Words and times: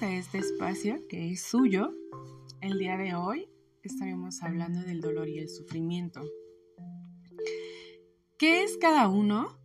a 0.00 0.10
este 0.10 0.38
espacio 0.38 1.06
que 1.06 1.32
es 1.32 1.42
suyo. 1.42 1.92
El 2.62 2.78
día 2.78 2.96
de 2.96 3.14
hoy 3.14 3.50
estaremos 3.82 4.42
hablando 4.42 4.80
del 4.80 5.02
dolor 5.02 5.28
y 5.28 5.38
el 5.38 5.50
sufrimiento. 5.50 6.22
¿Qué 8.38 8.62
es 8.62 8.78
cada 8.78 9.08
uno 9.08 9.58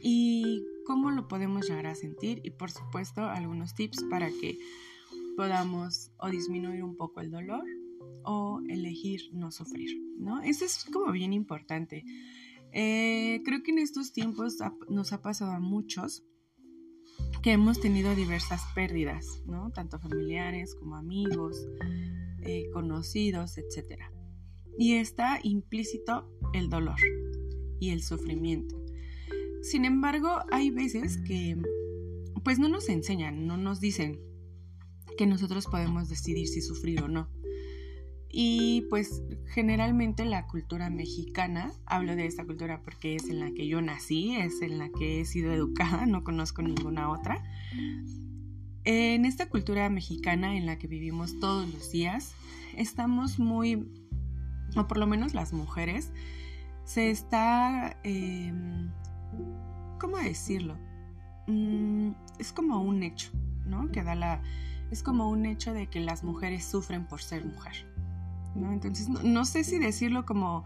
y 0.00 0.64
cómo 0.86 1.10
lo 1.10 1.26
podemos 1.26 1.68
llegar 1.68 1.86
a 1.86 1.96
sentir? 1.96 2.40
Y 2.44 2.50
por 2.50 2.70
supuesto 2.70 3.22
algunos 3.22 3.74
tips 3.74 4.04
para 4.08 4.28
que 4.28 4.60
podamos 5.36 6.12
o 6.18 6.30
disminuir 6.30 6.84
un 6.84 6.96
poco 6.96 7.20
el 7.20 7.32
dolor 7.32 7.64
o 8.22 8.60
elegir 8.68 9.22
no 9.32 9.50
sufrir, 9.50 10.00
¿no? 10.18 10.40
Eso 10.40 10.66
es 10.66 10.84
como 10.84 11.10
bien 11.10 11.32
importante. 11.32 12.04
Eh, 12.70 13.42
creo 13.44 13.64
que 13.64 13.72
en 13.72 13.78
estos 13.78 14.12
tiempos 14.12 14.58
nos 14.88 15.12
ha 15.12 15.20
pasado 15.20 15.50
a 15.50 15.58
muchos 15.58 16.22
que 17.42 17.52
hemos 17.52 17.80
tenido 17.80 18.14
diversas 18.14 18.62
pérdidas, 18.74 19.42
¿no? 19.46 19.70
Tanto 19.70 19.98
familiares 19.98 20.74
como 20.74 20.96
amigos, 20.96 21.66
eh, 22.42 22.68
conocidos, 22.72 23.58
etc. 23.58 24.02
Y 24.78 24.94
está 24.94 25.40
implícito 25.42 26.28
el 26.52 26.68
dolor 26.68 26.98
y 27.80 27.90
el 27.90 28.02
sufrimiento. 28.02 28.80
Sin 29.62 29.84
embargo, 29.84 30.40
hay 30.50 30.70
veces 30.70 31.18
que 31.18 31.56
pues 32.44 32.58
no 32.58 32.68
nos 32.68 32.88
enseñan, 32.88 33.46
no 33.46 33.56
nos 33.56 33.80
dicen 33.80 34.20
que 35.16 35.26
nosotros 35.26 35.66
podemos 35.66 36.08
decidir 36.08 36.46
si 36.48 36.62
sufrir 36.62 37.02
o 37.02 37.08
no. 37.08 37.28
Y 38.30 38.82
pues 38.90 39.22
generalmente 39.46 40.24
la 40.26 40.46
cultura 40.46 40.90
mexicana, 40.90 41.72
hablo 41.86 42.14
de 42.14 42.26
esta 42.26 42.44
cultura 42.44 42.82
porque 42.82 43.14
es 43.14 43.28
en 43.30 43.40
la 43.40 43.50
que 43.52 43.66
yo 43.66 43.80
nací, 43.80 44.36
es 44.36 44.60
en 44.60 44.78
la 44.78 44.90
que 44.90 45.20
he 45.20 45.24
sido 45.24 45.52
educada, 45.52 46.04
no 46.06 46.24
conozco 46.24 46.62
ninguna 46.62 47.10
otra. 47.10 47.42
En 48.84 49.24
esta 49.24 49.48
cultura 49.48 49.88
mexicana 49.88 50.56
en 50.56 50.66
la 50.66 50.78
que 50.78 50.86
vivimos 50.86 51.40
todos 51.40 51.72
los 51.72 51.90
días, 51.90 52.34
estamos 52.76 53.38
muy, 53.38 53.88
o 54.76 54.86
por 54.86 54.98
lo 54.98 55.06
menos 55.06 55.34
las 55.34 55.52
mujeres, 55.52 56.12
se 56.84 57.10
está, 57.10 57.98
em, 58.02 58.90
¿cómo 59.98 60.18
decirlo? 60.18 60.78
Mm, 61.46 62.12
es 62.38 62.52
como 62.52 62.82
un 62.82 63.02
hecho, 63.02 63.30
¿no? 63.66 63.90
Que 63.90 64.02
da 64.02 64.14
la, 64.14 64.42
es 64.90 65.02
como 65.02 65.28
un 65.28 65.46
hecho 65.46 65.72
de 65.72 65.88
que 65.88 66.00
las 66.00 66.24
mujeres 66.24 66.64
sufren 66.64 67.06
por 67.06 67.20
ser 67.20 67.44
mujer. 67.44 67.87
Entonces, 68.72 69.08
no, 69.08 69.44
sé 69.44 69.64
si 69.64 69.78
decirlo 69.78 70.26
como, 70.26 70.64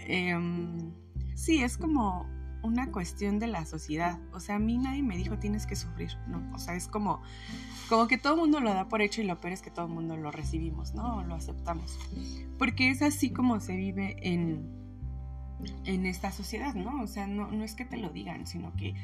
em, 0.00 0.92
sí, 1.34 1.62
es 1.62 1.76
como 1.76 2.26
una 2.62 2.90
cuestión 2.90 3.38
de 3.38 3.46
la 3.46 3.66
sociedad. 3.66 4.18
O 4.32 4.40
sea, 4.40 4.56
a 4.56 4.58
mí 4.58 4.78
nadie 4.78 5.02
me 5.02 5.16
dijo 5.16 5.38
tienes 5.38 5.66
que 5.66 5.76
sufrir, 5.76 6.12
¿no? 6.26 6.42
O 6.54 6.58
sea, 6.58 6.74
es 6.74 6.88
como, 6.88 7.22
como 7.88 8.08
que 8.08 8.16
todo 8.16 8.34
el 8.34 8.40
mundo 8.40 8.60
lo 8.60 8.72
da 8.72 8.88
por 8.88 9.02
hecho 9.02 9.20
y 9.20 9.24
lo 9.24 9.38
peor 9.40 9.52
es 9.52 9.62
que 9.62 9.70
todo 9.70 9.86
el 9.86 9.92
mundo 9.92 10.16
lo 10.16 10.30
recibimos, 10.30 10.94
¿no? 10.94 11.22
lo 11.24 11.34
aceptamos. 11.34 11.98
Porque 12.58 12.90
es 12.90 13.02
así 13.02 13.30
como 13.30 13.60
se 13.60 13.76
vive 13.76 14.16
en, 14.22 14.66
en 15.84 16.06
esta 16.06 16.32
sociedad, 16.32 16.74
¿no? 16.74 17.02
O 17.02 17.06
sea, 17.06 17.26
no, 17.26 17.50
no 17.50 17.64
es 17.64 17.74
que 17.74 17.84
te 17.84 17.98
lo 17.98 18.08
digan, 18.08 18.46
sino 18.46 18.74
que 18.76 18.94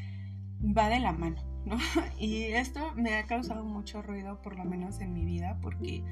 va 0.63 0.89
de 0.89 1.01
la 1.01 1.13
mano, 1.13 1.43
¿no? 1.65 1.77
Y 2.19 2.45
esto 2.45 2.95
me 2.95 3.15
ha 3.17 3.27
causado 3.27 3.65
mucho 3.65 4.03
ruido, 4.03 4.41
por 4.43 4.57
lo 4.57 4.65
menos 4.65 5.01
en 5.01 5.13
mi 5.13 5.25
vida, 5.25 5.59
porque 5.61 6.03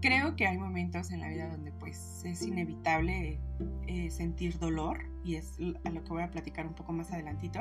Creo 0.00 0.36
que 0.36 0.46
hay 0.46 0.58
momentos 0.58 1.10
en 1.10 1.20
la 1.20 1.28
vida 1.28 1.48
donde 1.48 1.72
pues 1.72 2.22
es 2.24 2.42
inevitable 2.42 3.40
eh, 3.88 4.10
sentir 4.10 4.58
dolor 4.58 5.06
y 5.24 5.34
es 5.34 5.58
a 5.84 5.90
lo 5.90 6.04
que 6.04 6.10
voy 6.10 6.22
a 6.22 6.30
platicar 6.30 6.68
un 6.68 6.74
poco 6.74 6.92
más 6.92 7.10
adelantito, 7.12 7.60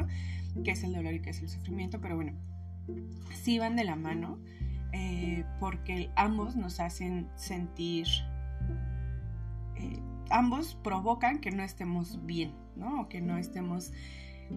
qué 0.64 0.72
es 0.72 0.84
el 0.84 0.94
dolor 0.94 1.16
y 1.16 1.22
qué 1.22 1.32
es 1.32 1.42
el 1.42 1.50
sufrimiento, 1.50 2.00
pero 2.00 2.16
bueno, 2.16 2.34
sí 3.34 3.58
van 3.58 3.76
de 3.76 3.86
la 3.86 3.96
mano 3.96 4.38
eh, 4.94 5.46
porque 5.60 6.12
ambos 6.16 6.56
nos 6.56 6.80
hacen 6.80 7.28
sentir, 7.36 8.06
eh, 9.76 10.00
ambos 10.30 10.76
provocan 10.84 11.40
que 11.40 11.50
no 11.50 11.64
estemos 11.64 12.24
bien, 12.24 12.54
¿no? 12.76 13.10
Que 13.10 13.20
no 13.20 13.38
estemos 13.38 13.92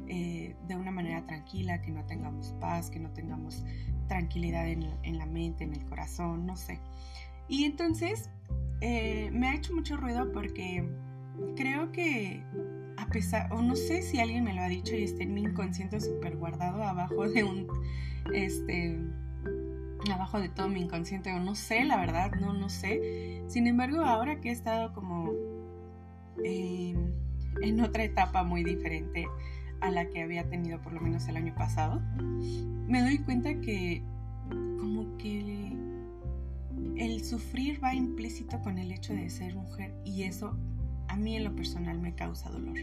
de 0.07 0.77
una 0.77 0.93
manera 0.93 1.27
tranquila, 1.27 1.83
que 1.83 1.91
no 1.91 2.05
tengamos 2.05 2.53
paz, 2.61 2.91
que 2.91 3.01
no 3.01 3.11
tengamos 3.11 3.65
tranquilidad 4.07 4.69
en 4.69 5.19
la 5.19 5.27
mente, 5.27 5.65
en 5.65 5.73
el 5.73 5.85
corazón, 5.85 6.47
no 6.47 6.57
sé. 6.57 6.79
Y 7.51 7.65
entonces 7.65 8.31
eh, 8.81 9.31
me 9.33 9.49
ha 9.49 9.55
hecho 9.57 9.75
mucho 9.75 9.97
ruido 9.97 10.33
porque 10.33 10.89
creo 11.57 11.93
que 11.93 12.43
a 12.97 13.07
pesar, 13.07 13.53
o 13.53 13.61
no 13.61 13.77
sé 13.77 14.03
si 14.03 14.21
alguien 14.21 14.45
me 14.45 14.55
lo 14.55 14.63
ha 14.63 14.69
dicho 14.69 14.95
y 14.95 15.03
está 15.03 15.25
en 15.25 15.35
mi 15.35 15.43
inconsciente 15.43 16.01
súper 16.01 16.37
guardado 16.37 16.83
abajo 16.83 17.29
de 17.29 17.43
un, 17.45 17.67
este, 18.33 18.99
abajo 20.13 20.41
de 20.41 20.49
todo 20.49 20.69
mi 20.69 20.81
inconsciente, 20.81 21.33
o 21.33 21.41
no 21.41 21.55
sé, 21.55 21.85
la 21.85 21.97
verdad, 21.97 22.33
no, 22.41 22.53
no 22.53 22.69
sé. 22.69 23.43
Sin 23.49 23.67
embargo, 23.67 24.01
ahora 24.03 24.41
que 24.41 24.51
he 24.51 24.53
estado 24.53 24.93
como 24.95 25.33
en 26.43 27.81
otra 27.81 28.05
etapa 28.05 28.45
muy 28.45 28.63
diferente 28.63 29.27
a 29.81 29.91
la 29.91 30.09
que 30.09 30.23
había 30.23 30.49
tenido 30.49 30.81
por 30.81 30.93
lo 30.93 31.01
menos 31.01 31.27
el 31.29 31.37
año 31.37 31.55
pasado, 31.55 32.01
me 32.87 33.03
doy 33.03 33.19
cuenta 33.19 33.61
que 33.61 34.03
como 34.79 35.17
que 35.17 35.77
el 37.01 37.25
sufrir 37.25 37.83
va 37.83 37.95
implícito 37.95 38.61
con 38.61 38.79
el 38.79 38.93
hecho 38.93 39.15
de 39.15 39.31
ser 39.31 39.55
mujer 39.55 39.95
y 40.05 40.25
eso 40.25 40.55
a 41.09 41.17
mí 41.17 41.35
en 41.35 41.45
lo 41.45 41.57
personal 41.57 41.99
me 41.99 42.15
causa 42.15 42.51
dolor. 42.51 42.79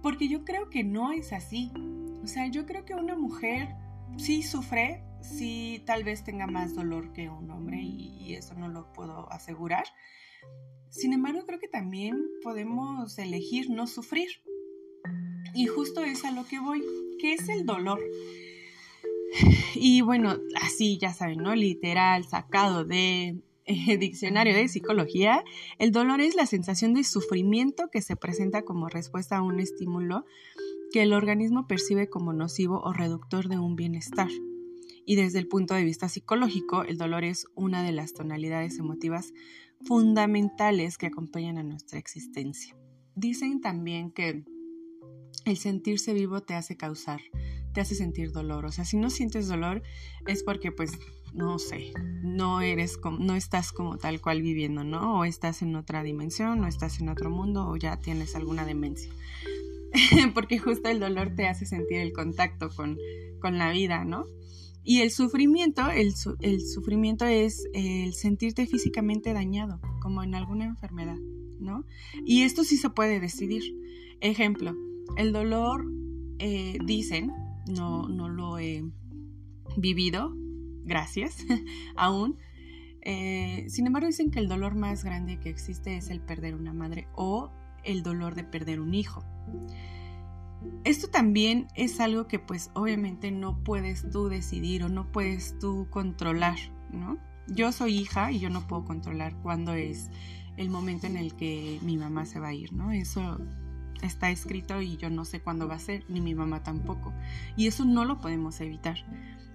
Porque 0.00 0.28
yo 0.28 0.44
creo 0.44 0.70
que 0.70 0.84
no 0.84 1.10
es 1.10 1.32
así. 1.32 1.72
O 2.22 2.26
sea, 2.28 2.46
yo 2.46 2.66
creo 2.66 2.84
que 2.84 2.94
una 2.94 3.16
mujer 3.16 3.74
sí 4.16 4.44
sufre, 4.44 5.02
sí 5.20 5.82
tal 5.86 6.04
vez 6.04 6.22
tenga 6.22 6.46
más 6.46 6.76
dolor 6.76 7.12
que 7.12 7.28
un 7.28 7.50
hombre 7.50 7.82
y, 7.82 8.34
eso 8.34 8.54
no 8.54 8.68
lo 8.68 8.92
puedo 8.92 9.30
asegurar. 9.32 9.84
Sin 10.90 11.12
embargo, 11.12 11.44
creo 11.46 11.58
que 11.58 11.66
también 11.66 12.28
podemos 12.42 13.18
elegir 13.18 13.70
no 13.70 13.88
sufrir. 13.88 14.28
Y 15.52 15.66
justo 15.66 16.04
es 16.04 16.24
a 16.24 16.30
lo 16.30 16.46
que 16.46 16.60
voy. 16.60 16.84
¿Qué 17.18 17.32
es 17.32 17.48
el 17.48 17.66
dolor? 17.66 17.98
Y 19.74 20.00
bueno, 20.00 20.36
así 20.60 20.98
ya 20.98 21.12
saben, 21.12 21.38
¿no? 21.38 21.54
Literal, 21.54 22.24
sacado 22.24 22.84
de 22.84 23.40
eh, 23.66 23.98
diccionario 23.98 24.54
de 24.54 24.68
psicología, 24.68 25.44
el 25.78 25.92
dolor 25.92 26.20
es 26.20 26.34
la 26.34 26.46
sensación 26.46 26.94
de 26.94 27.04
sufrimiento 27.04 27.88
que 27.90 28.00
se 28.00 28.16
presenta 28.16 28.62
como 28.62 28.88
respuesta 28.88 29.36
a 29.36 29.42
un 29.42 29.60
estímulo 29.60 30.24
que 30.90 31.02
el 31.02 31.12
organismo 31.12 31.66
percibe 31.66 32.08
como 32.08 32.32
nocivo 32.32 32.80
o 32.80 32.92
reductor 32.92 33.48
de 33.48 33.58
un 33.58 33.76
bienestar. 33.76 34.30
Y 35.04 35.16
desde 35.16 35.38
el 35.38 35.48
punto 35.48 35.74
de 35.74 35.84
vista 35.84 36.08
psicológico, 36.08 36.82
el 36.82 36.96
dolor 36.96 37.24
es 37.24 37.46
una 37.54 37.82
de 37.82 37.92
las 37.92 38.14
tonalidades 38.14 38.78
emotivas 38.78 39.32
fundamentales 39.84 40.98
que 40.98 41.06
acompañan 41.06 41.58
a 41.58 41.62
nuestra 41.62 41.98
existencia. 41.98 42.74
Dicen 43.14 43.60
también 43.60 44.10
que 44.10 44.44
el 45.44 45.56
sentirse 45.56 46.14
vivo 46.14 46.40
te 46.40 46.54
hace 46.54 46.76
causar 46.76 47.20
te 47.78 47.82
hace 47.82 47.94
sentir 47.94 48.32
dolor. 48.32 48.64
O 48.66 48.72
sea, 48.72 48.84
si 48.84 48.96
no 48.96 49.08
sientes 49.08 49.46
dolor 49.46 49.84
es 50.26 50.42
porque 50.42 50.72
pues 50.72 50.90
no 51.32 51.60
sé, 51.60 51.92
no 52.24 52.60
eres 52.60 52.96
como, 52.96 53.20
no 53.20 53.36
estás 53.36 53.70
como 53.70 53.98
tal 53.98 54.20
cual 54.20 54.42
viviendo, 54.42 54.82
¿no? 54.82 55.20
O 55.20 55.24
estás 55.24 55.62
en 55.62 55.76
otra 55.76 56.02
dimensión, 56.02 56.64
o 56.64 56.66
estás 56.66 56.98
en 56.98 57.08
otro 57.08 57.30
mundo, 57.30 57.68
o 57.68 57.76
ya 57.76 58.00
tienes 58.00 58.34
alguna 58.34 58.64
demencia. 58.64 59.12
porque 60.34 60.58
justo 60.58 60.88
el 60.88 60.98
dolor 60.98 61.36
te 61.36 61.46
hace 61.46 61.66
sentir 61.66 61.98
el 61.98 62.12
contacto 62.12 62.68
con, 62.74 62.98
con 63.40 63.58
la 63.58 63.70
vida, 63.70 64.04
¿no? 64.04 64.24
Y 64.82 65.02
el 65.02 65.12
sufrimiento, 65.12 65.88
el, 65.88 66.14
el 66.40 66.66
sufrimiento 66.66 67.26
es 67.26 67.62
el 67.74 68.12
sentirte 68.12 68.66
físicamente 68.66 69.32
dañado, 69.34 69.80
como 70.02 70.24
en 70.24 70.34
alguna 70.34 70.64
enfermedad, 70.64 71.18
¿no? 71.60 71.84
Y 72.26 72.42
esto 72.42 72.64
sí 72.64 72.76
se 72.76 72.90
puede 72.90 73.20
decidir. 73.20 73.62
Ejemplo, 74.20 74.74
el 75.16 75.32
dolor, 75.32 75.86
eh, 76.40 76.78
dicen, 76.84 77.30
no, 77.68 78.08
no 78.08 78.28
lo 78.28 78.58
he 78.58 78.84
vivido, 79.76 80.34
gracias, 80.84 81.44
aún. 81.96 82.36
Eh, 83.02 83.66
sin 83.68 83.86
embargo, 83.86 84.06
dicen 84.06 84.30
que 84.30 84.38
el 84.38 84.48
dolor 84.48 84.74
más 84.74 85.04
grande 85.04 85.38
que 85.38 85.48
existe 85.48 85.96
es 85.96 86.10
el 86.10 86.20
perder 86.20 86.54
una 86.54 86.72
madre 86.72 87.08
o 87.14 87.50
el 87.84 88.02
dolor 88.02 88.34
de 88.34 88.44
perder 88.44 88.80
un 88.80 88.94
hijo. 88.94 89.24
Esto 90.84 91.08
también 91.08 91.68
es 91.74 92.00
algo 92.00 92.26
que 92.26 92.38
pues 92.38 92.70
obviamente 92.74 93.30
no 93.30 93.62
puedes 93.62 94.10
tú 94.10 94.28
decidir 94.28 94.82
o 94.82 94.88
no 94.88 95.10
puedes 95.12 95.58
tú 95.58 95.86
controlar, 95.90 96.58
¿no? 96.92 97.18
Yo 97.46 97.72
soy 97.72 97.98
hija 97.98 98.32
y 98.32 98.40
yo 98.40 98.50
no 98.50 98.66
puedo 98.66 98.84
controlar 98.84 99.36
cuándo 99.40 99.72
es 99.72 100.10
el 100.56 100.68
momento 100.68 101.06
en 101.06 101.16
el 101.16 101.34
que 101.34 101.78
mi 101.82 101.96
mamá 101.96 102.26
se 102.26 102.40
va 102.40 102.48
a 102.48 102.54
ir, 102.54 102.72
¿no? 102.72 102.90
Eso 102.90 103.38
está 104.02 104.30
escrito 104.30 104.80
y 104.80 104.96
yo 104.96 105.10
no 105.10 105.24
sé 105.24 105.40
cuándo 105.40 105.68
va 105.68 105.74
a 105.76 105.80
ser, 105.80 106.04
ni 106.08 106.20
mi 106.20 106.34
mamá 106.34 106.62
tampoco. 106.62 107.12
Y 107.56 107.66
eso 107.66 107.84
no 107.84 108.04
lo 108.04 108.18
podemos 108.18 108.60
evitar. 108.60 108.98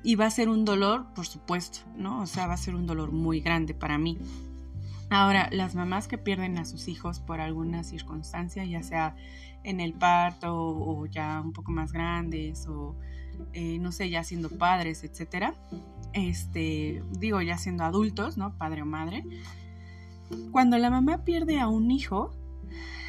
Y 0.03 0.15
va 0.15 0.25
a 0.25 0.31
ser 0.31 0.49
un 0.49 0.65
dolor, 0.65 1.13
por 1.13 1.25
supuesto, 1.25 1.79
¿no? 1.95 2.21
O 2.21 2.27
sea, 2.27 2.47
va 2.47 2.53
a 2.53 2.57
ser 2.57 2.75
un 2.75 2.85
dolor 2.85 3.11
muy 3.11 3.39
grande 3.39 3.73
para 3.73 3.97
mí. 3.97 4.17
Ahora, 5.09 5.49
las 5.51 5.75
mamás 5.75 6.07
que 6.07 6.17
pierden 6.17 6.57
a 6.57 6.65
sus 6.65 6.87
hijos 6.87 7.19
por 7.19 7.39
alguna 7.39 7.83
circunstancia, 7.83 8.65
ya 8.65 8.83
sea 8.83 9.15
en 9.63 9.79
el 9.79 9.93
parto 9.93 10.53
o 10.55 11.05
ya 11.05 11.39
un 11.39 11.53
poco 11.53 11.71
más 11.71 11.93
grandes 11.93 12.67
o 12.67 12.95
eh, 13.53 13.77
no 13.79 13.91
sé, 13.91 14.09
ya 14.09 14.23
siendo 14.23 14.49
padres, 14.49 15.03
etcétera, 15.03 15.53
este, 16.13 17.03
digo, 17.11 17.41
ya 17.41 17.57
siendo 17.57 17.83
adultos, 17.83 18.37
¿no? 18.37 18.57
Padre 18.57 18.81
o 18.81 18.85
madre. 18.85 19.23
Cuando 20.51 20.77
la 20.77 20.89
mamá 20.89 21.23
pierde 21.23 21.59
a 21.59 21.67
un 21.67 21.91
hijo, 21.91 22.31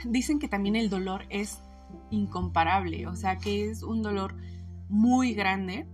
dicen 0.05 0.39
que 0.39 0.49
también 0.49 0.77
el 0.77 0.91
dolor 0.91 1.25
es 1.31 1.61
incomparable, 2.11 3.07
o 3.07 3.17
sea, 3.17 3.39
que 3.39 3.71
es 3.71 3.83
un 3.83 4.03
dolor 4.03 4.35
muy 4.89 5.35
grande, 5.35 5.87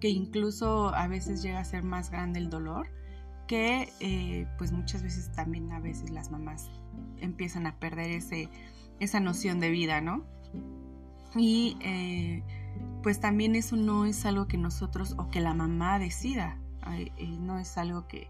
que 0.00 0.08
incluso 0.08 0.94
a 0.94 1.08
veces 1.08 1.42
llega 1.42 1.60
a 1.60 1.64
ser 1.64 1.82
más 1.82 2.10
grande 2.10 2.38
el 2.38 2.50
dolor 2.50 2.88
que 3.46 3.92
eh, 4.00 4.46
pues 4.58 4.72
muchas 4.72 5.02
veces 5.02 5.30
también 5.32 5.70
a 5.72 5.80
veces 5.80 6.10
las 6.10 6.30
mamás 6.30 6.68
empiezan 7.20 7.66
a 7.66 7.78
perder 7.78 8.10
ese, 8.10 8.48
esa 9.00 9.20
noción 9.20 9.60
de 9.60 9.70
vida, 9.70 10.00
¿no? 10.00 10.24
Y 11.34 11.76
eh, 11.80 12.42
pues 13.02 13.20
también 13.20 13.54
eso 13.54 13.76
no 13.76 14.04
es 14.04 14.24
algo 14.26 14.48
que 14.48 14.58
nosotros 14.58 15.14
o 15.18 15.30
que 15.30 15.40
la 15.40 15.54
mamá 15.54 15.98
decida, 15.98 16.58
eh, 16.92 17.10
no 17.38 17.58
es 17.58 17.78
algo 17.78 18.06
que, 18.08 18.28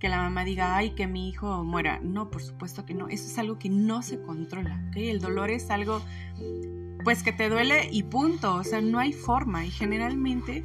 que 0.00 0.08
la 0.08 0.16
mamá 0.16 0.44
diga, 0.44 0.76
ay, 0.76 0.90
que 0.90 1.06
mi 1.06 1.28
hijo 1.28 1.62
muera. 1.62 2.00
No, 2.02 2.30
por 2.30 2.42
supuesto 2.42 2.84
que 2.86 2.94
no, 2.94 3.08
eso 3.08 3.26
es 3.26 3.38
algo 3.38 3.58
que 3.58 3.68
no 3.68 4.02
se 4.02 4.20
controla. 4.20 4.82
El 4.96 5.20
dolor 5.20 5.50
es 5.50 5.70
algo 5.70 6.00
pues 7.04 7.22
que 7.22 7.32
te 7.32 7.48
duele 7.48 7.88
y 7.90 8.02
punto, 8.02 8.56
o 8.56 8.64
sea, 8.64 8.80
no 8.80 8.98
hay 8.98 9.12
forma 9.12 9.64
y 9.64 9.70
generalmente 9.70 10.64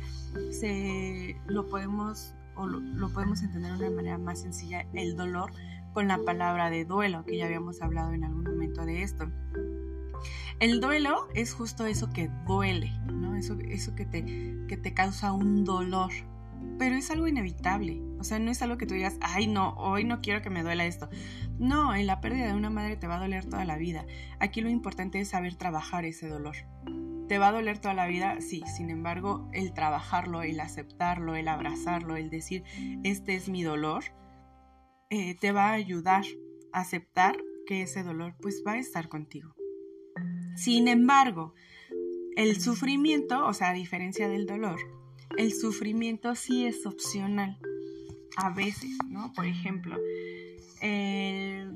se 0.52 1.40
lo 1.48 1.68
podemos 1.70 2.34
o 2.56 2.68
lo, 2.68 3.10
podemos 3.10 3.42
entender 3.42 3.78
de 3.78 3.88
una 3.88 3.96
manera 3.96 4.18
más 4.18 4.42
sencilla, 4.42 4.86
el 4.94 5.16
dolor 5.16 5.52
con 5.94 6.08
la 6.08 6.18
palabra 6.20 6.70
de 6.70 6.86
duelo, 6.86 7.26
que 7.26 7.38
ya 7.38 7.46
habíamos 7.46 7.82
hablado 7.82 8.14
en 8.14 8.24
algún 8.24 8.44
momento 8.44 8.86
de 8.86 9.04
esto. 9.04 9.30
El 10.60 10.80
duelo 10.80 11.28
es 11.34 11.54
justo 11.54 11.86
eso 11.86 12.10
que 12.12 12.30
duele, 12.48 12.92
¿no? 13.12 13.36
Eso, 13.36 13.58
eso 13.60 13.94
que, 13.96 14.06
te, 14.06 14.24
que 14.68 14.78
te 14.78 14.94
causa 14.94 15.34
un 15.34 15.66
dolor, 15.66 16.12
pero 16.78 16.96
es 16.96 17.12
algo 17.12 17.28
inevitable. 17.28 18.02
O 18.20 18.24
sea, 18.24 18.40
no 18.40 18.52
es 18.52 18.62
algo 18.62 18.78
que 18.78 18.86
tú 18.86 18.94
digas, 18.94 19.18
ay, 19.22 19.48
no, 19.48 19.74
hoy 19.78 20.04
no 20.04 20.22
quiero 20.22 20.42
que 20.42 20.50
me 20.50 20.64
duela 20.64 20.86
esto. 20.86 21.10
No, 21.60 21.96
en 21.96 22.08
la 22.08 22.22
pérdida 22.22 22.48
de 22.48 22.54
una 22.54 22.70
madre 22.70 22.98
te 22.98 23.08
va 23.08 23.18
a 23.18 23.20
doler 23.20 23.46
toda 23.46 23.66
la 23.66 23.78
vida. 23.78 24.06
Aquí 24.40 24.62
lo 24.62 24.70
importante 24.70 25.20
es 25.20 25.30
saber 25.30 25.56
trabajar 25.56 26.06
ese 26.06 26.28
dolor. 26.28 26.56
¿Te 27.28 27.40
va 27.40 27.48
a 27.48 27.52
doler 27.52 27.80
toda 27.80 27.94
la 27.94 28.08
vida? 28.08 28.40
Sí, 28.40 28.64
sin 28.76 28.90
embargo, 28.90 29.50
el 29.54 29.74
trabajarlo, 29.74 30.44
el 30.44 30.60
aceptarlo, 30.60 31.36
el 31.36 31.48
abrazarlo, 31.48 32.18
el 32.18 32.30
decir, 32.30 32.64
este 33.04 33.36
es 33.36 33.50
mi 33.50 33.64
dolor, 33.64 34.04
eh, 35.10 35.36
te 35.36 35.52
va 35.52 35.70
a 35.70 35.74
ayudar 35.74 36.24
a 36.72 36.82
aceptar 36.82 37.38
que 37.66 37.82
ese 37.82 38.04
dolor 38.04 38.36
pues 38.42 38.64
va 38.66 38.74
a 38.74 38.78
estar 38.78 39.10
contigo. 39.10 39.56
Sin 40.56 40.88
embargo, 40.88 41.54
el 42.36 42.62
sufrimiento, 42.62 43.46
o 43.46 43.54
sea, 43.54 43.70
a 43.70 43.74
diferencia 43.74 44.30
del 44.30 44.46
dolor, 44.46 44.80
el 45.38 45.54
sufrimiento 45.54 46.36
sí 46.36 46.66
es 46.66 46.86
opcional 46.86 47.58
a 48.38 48.50
veces, 48.52 48.92
¿no? 49.10 49.32
Por 49.34 49.46
ejemplo, 49.46 49.98
el 50.82 51.76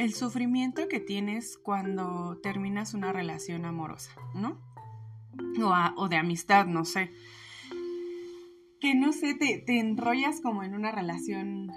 el 0.00 0.14
sufrimiento 0.14 0.88
que 0.88 0.98
tienes 0.98 1.58
cuando 1.58 2.38
terminas 2.42 2.94
una 2.94 3.12
relación 3.12 3.66
amorosa, 3.66 4.12
¿no? 4.34 4.58
O, 5.96 6.08
de 6.08 6.16
amistad, 6.16 6.64
no 6.64 6.86
sé. 6.86 7.10
Que 8.80 8.94
no 8.94 9.12
sé, 9.12 9.34
te, 9.34 9.78
enrollas 9.78 10.40
como 10.40 10.62
en 10.62 10.74
una 10.74 10.90
relación 10.90 11.70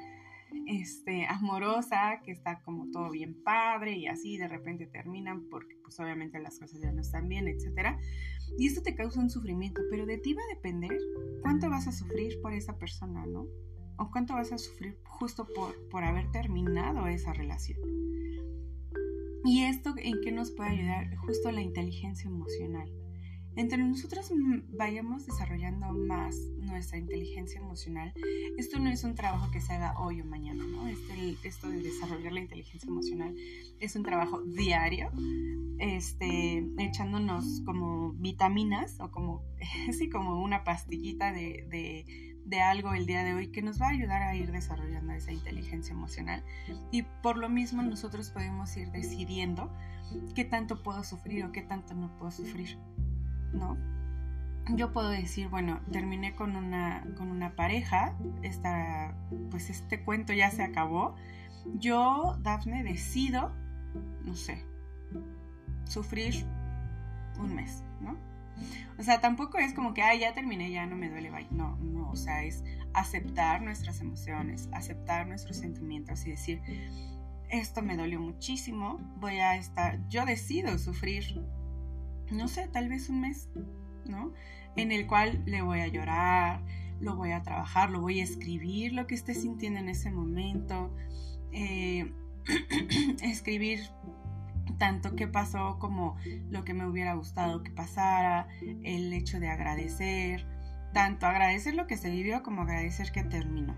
este, 0.68 1.26
amorosa, 1.26 2.22
que 2.24 2.32
está 2.32 2.62
como 2.64 2.90
todo 2.92 3.10
bien 3.10 3.42
padre 3.44 3.98
y 3.98 4.08
así 4.08 4.38
de 4.38 4.48
repente 4.48 4.86
terminan 4.88 5.48
porque 5.50 5.76
pues 5.84 6.00
obviamente 6.00 6.40
las 6.40 6.60
cosas 6.60 6.82
ya 6.82 6.92
no 6.92 7.02
están 7.02 7.28
bien, 7.28 7.48
etc. 7.48 7.98
Y 8.58 8.68
esto 8.68 8.82
te 8.82 8.96
causa 8.96 9.20
un 9.20 9.30
sufrimiento, 9.30 9.82
pero 9.90 10.06
de 10.06 10.18
ti 10.18 10.34
va 10.34 10.42
a 10.44 10.56
depender 10.56 10.98
cuánto 11.42 11.70
vas 11.70 11.88
a 11.88 11.92
sufrir 11.92 12.40
por 12.42 12.54
esa 12.54 12.78
persona, 12.78 13.26
¿no? 13.26 13.48
O 13.98 14.10
cuánto 14.12 14.34
vas 14.34 14.52
a 14.52 14.58
sufrir 14.58 14.98
justo 15.04 15.48
por, 15.54 15.90
por 15.90 16.04
haber 16.04 16.32
terminado 16.32 17.08
esa 17.08 17.34
relación. 17.34 17.80
¿Y 19.46 19.64
esto 19.64 19.94
en 19.98 20.22
qué 20.22 20.32
nos 20.32 20.52
puede 20.52 20.70
ayudar? 20.70 21.16
Justo 21.18 21.52
la 21.52 21.62
inteligencia 21.62 22.30
emocional. 22.30 22.90
Entre 23.56 23.78
nosotros 23.78 24.32
vayamos 24.70 25.26
desarrollando 25.26 25.94
más 25.94 26.36
nuestra 26.58 26.98
inteligencia 26.98 27.60
emocional, 27.60 28.14
esto 28.58 28.80
no 28.80 28.90
es 28.90 29.04
un 29.04 29.16
trabajo 29.16 29.52
que 29.52 29.62
se 29.62 29.74
haga 29.74 30.00
hoy 30.00 30.22
o 30.22 30.26
mañana, 30.26 30.64
¿no? 30.66 30.88
Este, 30.88 31.38
esto 31.48 31.70
de 31.70 31.82
desarrollar 31.82 32.34
la 32.34 32.40
inteligencia 32.40 32.88
emocional 32.88 33.36
es 33.80 33.96
un 33.96 34.04
trabajo 34.04 34.42
diario, 34.42 35.12
este, 35.80 36.66
echándonos 36.80 37.62
como 37.66 38.14
vitaminas 38.14 39.00
o 39.00 39.12
como, 39.12 39.44
sí, 39.92 40.10
como 40.10 40.42
una 40.42 40.64
pastillita 40.64 41.32
de, 41.32 42.06
de 42.46 42.62
algo 42.62 42.94
el 42.94 43.06
día 43.06 43.24
de 43.24 43.34
hoy 43.34 43.48
que 43.48 43.62
nos 43.62 43.82
va 43.82 43.88
a 43.88 43.90
ayudar 43.90 44.22
a 44.22 44.36
ir 44.36 44.52
desarrollando 44.52 45.14
esa 45.14 45.32
inteligencia 45.32 45.94
emocional. 45.94 46.44
Y 46.92 47.04
por 47.22 47.38
lo 47.38 47.50
mismo 47.50 47.82
nosotros 47.82 48.30
podemos 48.30 48.76
ir 48.78 48.92
decidiendo 48.92 49.72
qué 50.36 50.44
tanto 50.44 50.84
puedo 50.84 51.04
sufrir 51.04 51.46
o 51.46 51.52
qué 51.52 51.62
tanto 51.62 51.94
no 51.94 52.16
puedo 52.18 52.32
sufrir, 52.32 52.78
¿no? 53.54 53.78
Yo 54.76 54.94
puedo 54.94 55.10
decir, 55.10 55.50
bueno, 55.50 55.82
terminé 55.92 56.36
con 56.36 56.56
una, 56.56 57.06
con 57.18 57.30
una 57.30 57.56
pareja, 57.56 58.16
esta, 58.44 59.14
pues 59.52 59.70
este 59.70 60.04
cuento 60.04 60.32
ya 60.34 60.52
se 60.52 60.64
acabó. 60.64 61.16
Yo, 61.76 62.38
Dafne, 62.42 62.84
decido, 62.84 63.52
no 64.24 64.36
sé, 64.36 64.64
sufrir 65.86 66.46
un 67.40 67.56
mes, 67.56 67.84
¿no? 68.00 68.18
O 68.98 69.04
sea, 69.04 69.20
tampoco 69.20 69.58
es 69.58 69.74
como 69.74 69.94
que, 69.94 70.02
ay, 70.02 70.20
ya 70.20 70.34
terminé, 70.34 70.72
ya 70.72 70.86
no 70.86 70.96
me 70.96 71.10
duele, 71.10 71.30
bye. 71.32 71.48
No, 71.52 71.78
no, 71.78 72.10
o 72.10 72.16
sea, 72.16 72.44
es 72.44 72.64
aceptar 72.94 73.62
nuestras 73.62 74.00
emociones, 74.02 74.70
aceptar 74.72 75.28
nuestros 75.28 75.58
sentimientos 75.58 76.26
y 76.26 76.32
decir, 76.32 76.62
esto 77.50 77.82
me 77.82 77.98
dolió 77.98 78.20
muchísimo, 78.20 79.00
voy 79.18 79.38
a 79.38 79.56
estar, 79.56 80.08
yo 80.10 80.26
decido 80.26 80.78
sufrir, 80.78 81.42
no 82.34 82.48
sé, 82.48 82.68
tal 82.68 82.90
vez 82.90 83.10
un 83.10 83.22
mes, 83.22 83.50
¿no? 84.06 84.34
En 84.76 84.92
el 84.92 85.08
cual 85.08 85.44
le 85.46 85.62
voy 85.62 85.82
a 85.82 85.88
llorar, 85.88 86.64
lo 87.00 87.16
voy 87.16 87.32
a 87.32 87.42
trabajar, 87.44 87.90
lo 87.90 88.02
voy 88.02 88.20
a 88.20 88.24
escribir, 88.24 88.94
lo 88.94 89.08
que 89.08 89.16
esté 89.16 89.34
sintiendo 89.34 89.80
en 89.80 89.90
ese 89.90 90.12
momento, 90.12 90.96
eh, 91.52 92.12
escribir 93.22 93.82
tanto 94.78 95.16
qué 95.16 95.28
pasó 95.28 95.78
como 95.80 96.18
lo 96.50 96.64
que 96.64 96.74
me 96.74 96.88
hubiera 96.88 97.14
gustado 97.14 97.64
que 97.64 97.72
pasara, 97.72 98.48
el 98.84 99.14
hecho 99.14 99.40
de 99.40 99.50
agradecer, 99.50 100.46
tanto 100.94 101.26
agradecer 101.26 101.76
lo 101.76 101.88
que 101.88 101.98
se 101.98 102.10
vivió 102.10 102.44
como 102.44 102.64
agradecer 102.64 103.12
que 103.12 103.24
terminó. 103.24 103.76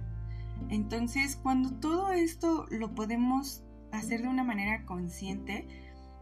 Entonces, 0.70 1.36
cuando 1.36 1.74
todo 1.74 2.12
esto 2.12 2.66
lo 2.70 2.96
podemos 2.96 3.64
hacer 3.92 4.22
de 4.22 4.28
una 4.28 4.44
manera 4.44 4.86
consciente, 4.86 5.68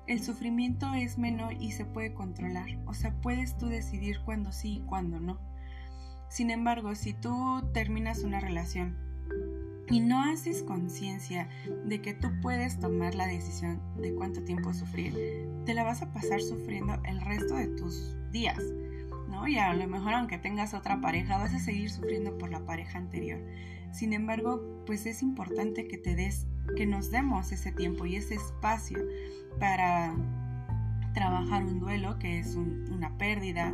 el 0.07 0.22
sufrimiento 0.22 0.93
es 0.93 1.17
menor 1.17 1.53
y 1.60 1.72
se 1.72 1.86
puede 1.86 2.13
controlar. 2.13 2.67
O 2.86 2.93
sea, 2.93 3.13
puedes 3.22 3.57
tú 3.57 3.67
decidir 3.67 4.19
cuándo 4.25 4.51
sí 4.51 4.77
y 4.77 4.81
cuándo 4.81 5.19
no. 5.19 5.39
Sin 6.29 6.50
embargo, 6.50 6.95
si 6.95 7.13
tú 7.13 7.63
terminas 7.74 8.24
una 8.24 8.39
relación 8.39 8.98
y 9.89 10.00
no 10.00 10.24
haces 10.24 10.63
conciencia 10.63 11.48
de 11.86 12.01
que 12.01 12.13
tú 12.13 12.29
puedes 12.41 12.79
tomar 12.79 13.15
la 13.15 13.27
decisión 13.27 13.81
de 13.98 14.13
cuánto 14.15 14.43
tiempo 14.43 14.74
sufrir, 14.74 15.13
te 15.65 15.74
la 15.74 15.83
vas 15.83 16.01
a 16.01 16.12
pasar 16.12 16.41
sufriendo 16.41 17.00
el 17.05 17.22
resto 17.22 17.55
de 17.55 17.67
tus 17.67 18.15
días, 18.31 18.60
¿no? 19.29 19.48
Y 19.48 19.57
a 19.57 19.74
lo 19.74 19.88
mejor 19.88 20.13
aunque 20.13 20.38
tengas 20.38 20.74
otra 20.74 21.00
pareja, 21.01 21.38
vas 21.38 21.53
a 21.53 21.60
seguir 21.60 21.91
sufriendo 21.91 22.38
por 22.38 22.50
la 22.50 22.65
pareja 22.65 22.98
anterior. 22.98 23.39
Sin 23.91 24.12
embargo, 24.13 24.83
pues 24.88 25.05
es 25.05 25.22
importante 25.22 25.88
que 25.88 26.00
te 26.00 26.15
des, 26.15 26.48
que 26.75 26.88
nos 26.88 27.12
demos 27.12 27.51
ese 27.51 27.72
tiempo 27.72 28.07
y 28.07 28.15
ese 28.15 28.36
espacio 28.36 28.98
para 29.60 30.15
trabajar 31.13 31.63
un 31.63 31.79
duelo, 31.79 32.17
que 32.19 32.39
es 32.39 32.55
una 32.55 33.17
pérdida, 33.17 33.74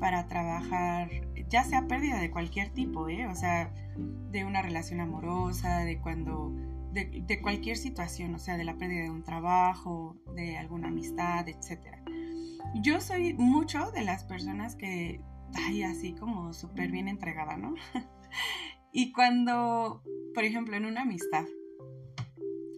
para 0.00 0.26
trabajar, 0.26 1.10
ya 1.48 1.64
sea 1.64 1.86
pérdida 1.86 2.18
de 2.18 2.30
cualquier 2.30 2.70
tipo, 2.70 3.08
¿eh? 3.08 3.26
o 3.26 3.34
sea, 3.34 3.72
de 3.96 4.44
una 4.44 4.62
relación 4.62 5.00
amorosa, 5.00 5.80
de 5.80 6.00
cuando, 6.00 6.52
de, 6.92 7.40
cualquier 7.42 7.76
situación, 7.76 8.34
o 8.34 8.38
sea, 8.38 8.56
de 8.56 8.64
la 8.64 8.76
pérdida 8.76 9.02
de 9.02 9.10
un 9.10 9.22
trabajo, 9.22 10.16
de 10.34 10.56
alguna 10.56 10.88
amistad, 10.88 11.48
etc. 11.48 11.96
Yo 12.82 13.00
soy 13.00 13.34
mucho 13.34 13.90
de 13.90 14.02
las 14.02 14.24
personas 14.24 14.76
que, 14.76 15.20
ay, 15.54 15.82
así 15.82 16.14
como 16.14 16.52
súper 16.52 16.90
bien 16.90 17.08
entregada, 17.08 17.56
¿no? 17.56 17.74
y 18.92 19.12
cuando, 19.12 20.02
por 20.34 20.44
ejemplo, 20.44 20.76
en 20.76 20.86
una 20.86 21.02
amistad, 21.02 21.44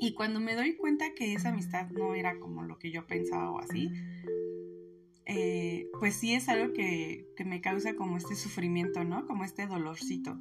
y 0.00 0.14
cuando 0.14 0.40
me 0.40 0.54
doy 0.54 0.76
cuenta 0.76 1.14
que 1.14 1.35
esa 1.35 1.50
amistad 1.50 1.90
no 1.90 2.14
era 2.14 2.38
como 2.38 2.62
lo 2.62 2.78
que 2.78 2.90
yo 2.90 3.07
pensaba 3.07 3.50
o 3.50 3.59
así, 3.59 3.92
eh, 5.26 5.88
pues 5.99 6.14
sí 6.14 6.35
es 6.35 6.49
algo 6.49 6.73
que, 6.73 7.26
me 7.45 7.61
causa 7.61 7.95
como 7.95 8.16
este 8.16 8.35
sufrimiento, 8.35 9.04
¿no? 9.04 9.26
Como 9.26 9.45
este 9.45 9.66
dolorcito. 9.66 10.40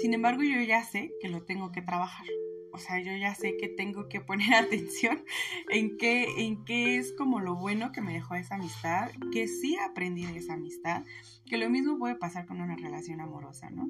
Sin 0.00 0.14
embargo, 0.14 0.42
yo 0.44 0.60
ya 0.62 0.82
sé 0.84 1.12
que 1.20 1.28
lo 1.28 1.42
tengo 1.42 1.72
que 1.72 1.82
trabajar. 1.82 2.26
O 2.72 2.78
sea, 2.78 3.00
yo 3.00 3.16
ya 3.16 3.34
sé 3.34 3.56
que 3.56 3.68
tengo 3.68 4.08
que 4.08 4.20
poner 4.20 4.54
atención 4.54 5.24
en 5.70 5.96
qué, 5.96 6.46
en 6.46 6.64
qué 6.64 6.98
es 6.98 7.12
como 7.12 7.40
lo 7.40 7.56
bueno 7.56 7.90
que 7.90 8.00
me 8.00 8.12
dejó 8.12 8.36
esa 8.36 8.54
amistad, 8.54 9.10
que 9.32 9.48
sí 9.48 9.76
aprendí 9.76 10.24
de 10.24 10.38
esa 10.38 10.54
amistad, 10.54 11.04
que 11.46 11.58
lo 11.58 11.68
mismo 11.68 11.98
puede 11.98 12.14
pasar 12.14 12.46
con 12.46 12.60
una 12.60 12.76
relación 12.76 13.20
amorosa, 13.20 13.70
¿no? 13.70 13.88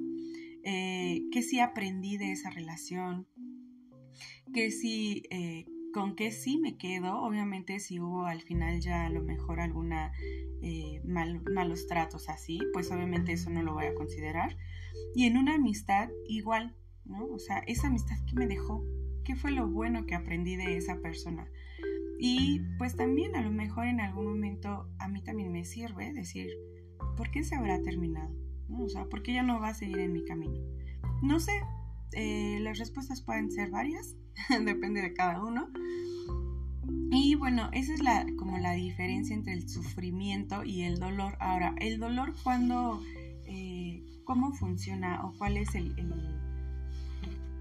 Eh, 0.63 1.21
que 1.31 1.43
sí 1.43 1.59
aprendí 1.59 2.17
de 2.17 2.31
esa 2.31 2.49
relación, 2.49 3.27
que 4.53 4.71
sí, 4.71 5.23
eh, 5.29 5.65
con 5.93 6.15
qué 6.15 6.31
sí 6.31 6.59
me 6.59 6.77
quedo, 6.77 7.21
obviamente 7.21 7.79
si 7.79 7.99
hubo 7.99 8.25
al 8.25 8.41
final 8.41 8.79
ya 8.79 9.05
a 9.05 9.09
lo 9.09 9.23
mejor 9.23 9.59
alguna 9.59 10.11
eh, 10.61 11.01
malos 11.03 11.87
tratos 11.87 12.29
así, 12.29 12.59
pues 12.73 12.91
obviamente 12.91 13.31
eso 13.31 13.49
no 13.49 13.63
lo 13.63 13.73
voy 13.73 13.85
a 13.85 13.95
considerar. 13.95 14.57
Y 15.15 15.25
en 15.25 15.37
una 15.37 15.55
amistad 15.55 16.09
igual, 16.27 16.75
¿no? 17.05 17.25
O 17.25 17.39
sea, 17.39 17.59
esa 17.67 17.87
amistad 17.87 18.15
que 18.27 18.35
me 18.35 18.47
dejó, 18.47 18.83
¿qué 19.23 19.35
fue 19.35 19.51
lo 19.51 19.67
bueno 19.67 20.05
que 20.05 20.15
aprendí 20.15 20.55
de 20.55 20.77
esa 20.77 20.99
persona? 21.01 21.49
Y 22.19 22.59
pues 22.77 22.95
también 22.95 23.35
a 23.35 23.41
lo 23.41 23.51
mejor 23.51 23.87
en 23.87 24.01
algún 24.01 24.25
momento 24.25 24.89
a 24.99 25.07
mí 25.07 25.23
también 25.23 25.51
me 25.51 25.63
sirve 25.63 26.13
decir, 26.13 26.49
¿por 27.15 27.31
qué 27.31 27.43
se 27.43 27.55
habrá 27.55 27.81
terminado? 27.81 28.35
¿No? 28.67 28.83
O 28.83 28.89
sea, 28.89 29.05
¿por 29.05 29.23
qué 29.23 29.33
ya 29.33 29.43
no 29.43 29.59
va 29.59 29.69
a 29.69 29.73
seguir 29.73 29.99
en 29.99 30.11
mi 30.11 30.25
camino? 30.25 30.59
No 31.23 31.39
sé, 31.39 31.53
eh, 32.13 32.59
las 32.61 32.77
respuestas 32.77 33.21
pueden 33.21 33.51
ser 33.51 33.69
varias, 33.71 34.15
depende 34.65 35.01
de 35.01 35.13
cada 35.13 35.43
uno. 35.43 35.69
Y 37.11 37.35
bueno, 37.35 37.69
esa 37.73 37.93
es 37.93 38.01
la, 38.01 38.25
como 38.37 38.57
la 38.57 38.73
diferencia 38.73 39.35
entre 39.35 39.53
el 39.53 39.67
sufrimiento 39.67 40.63
y 40.63 40.83
el 40.83 40.99
dolor. 40.99 41.35
Ahora, 41.39 41.73
el 41.77 41.99
dolor 41.99 42.33
cuando, 42.43 43.01
eh, 43.45 44.03
¿cómo 44.25 44.53
funciona 44.53 45.25
o 45.25 45.33
cuál 45.37 45.57
es 45.57 45.73
el, 45.75 45.95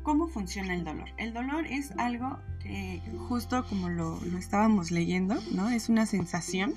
cómo 0.02 0.28
funciona 0.28 0.74
el 0.74 0.84
dolor? 0.84 1.08
El 1.16 1.32
dolor 1.32 1.66
es 1.66 1.92
algo 1.92 2.38
que 2.60 3.02
justo 3.28 3.64
como 3.66 3.88
lo, 3.88 4.20
lo 4.20 4.38
estábamos 4.38 4.90
leyendo, 4.90 5.36
¿no? 5.52 5.68
Es 5.70 5.88
una 5.88 6.06
sensación 6.06 6.74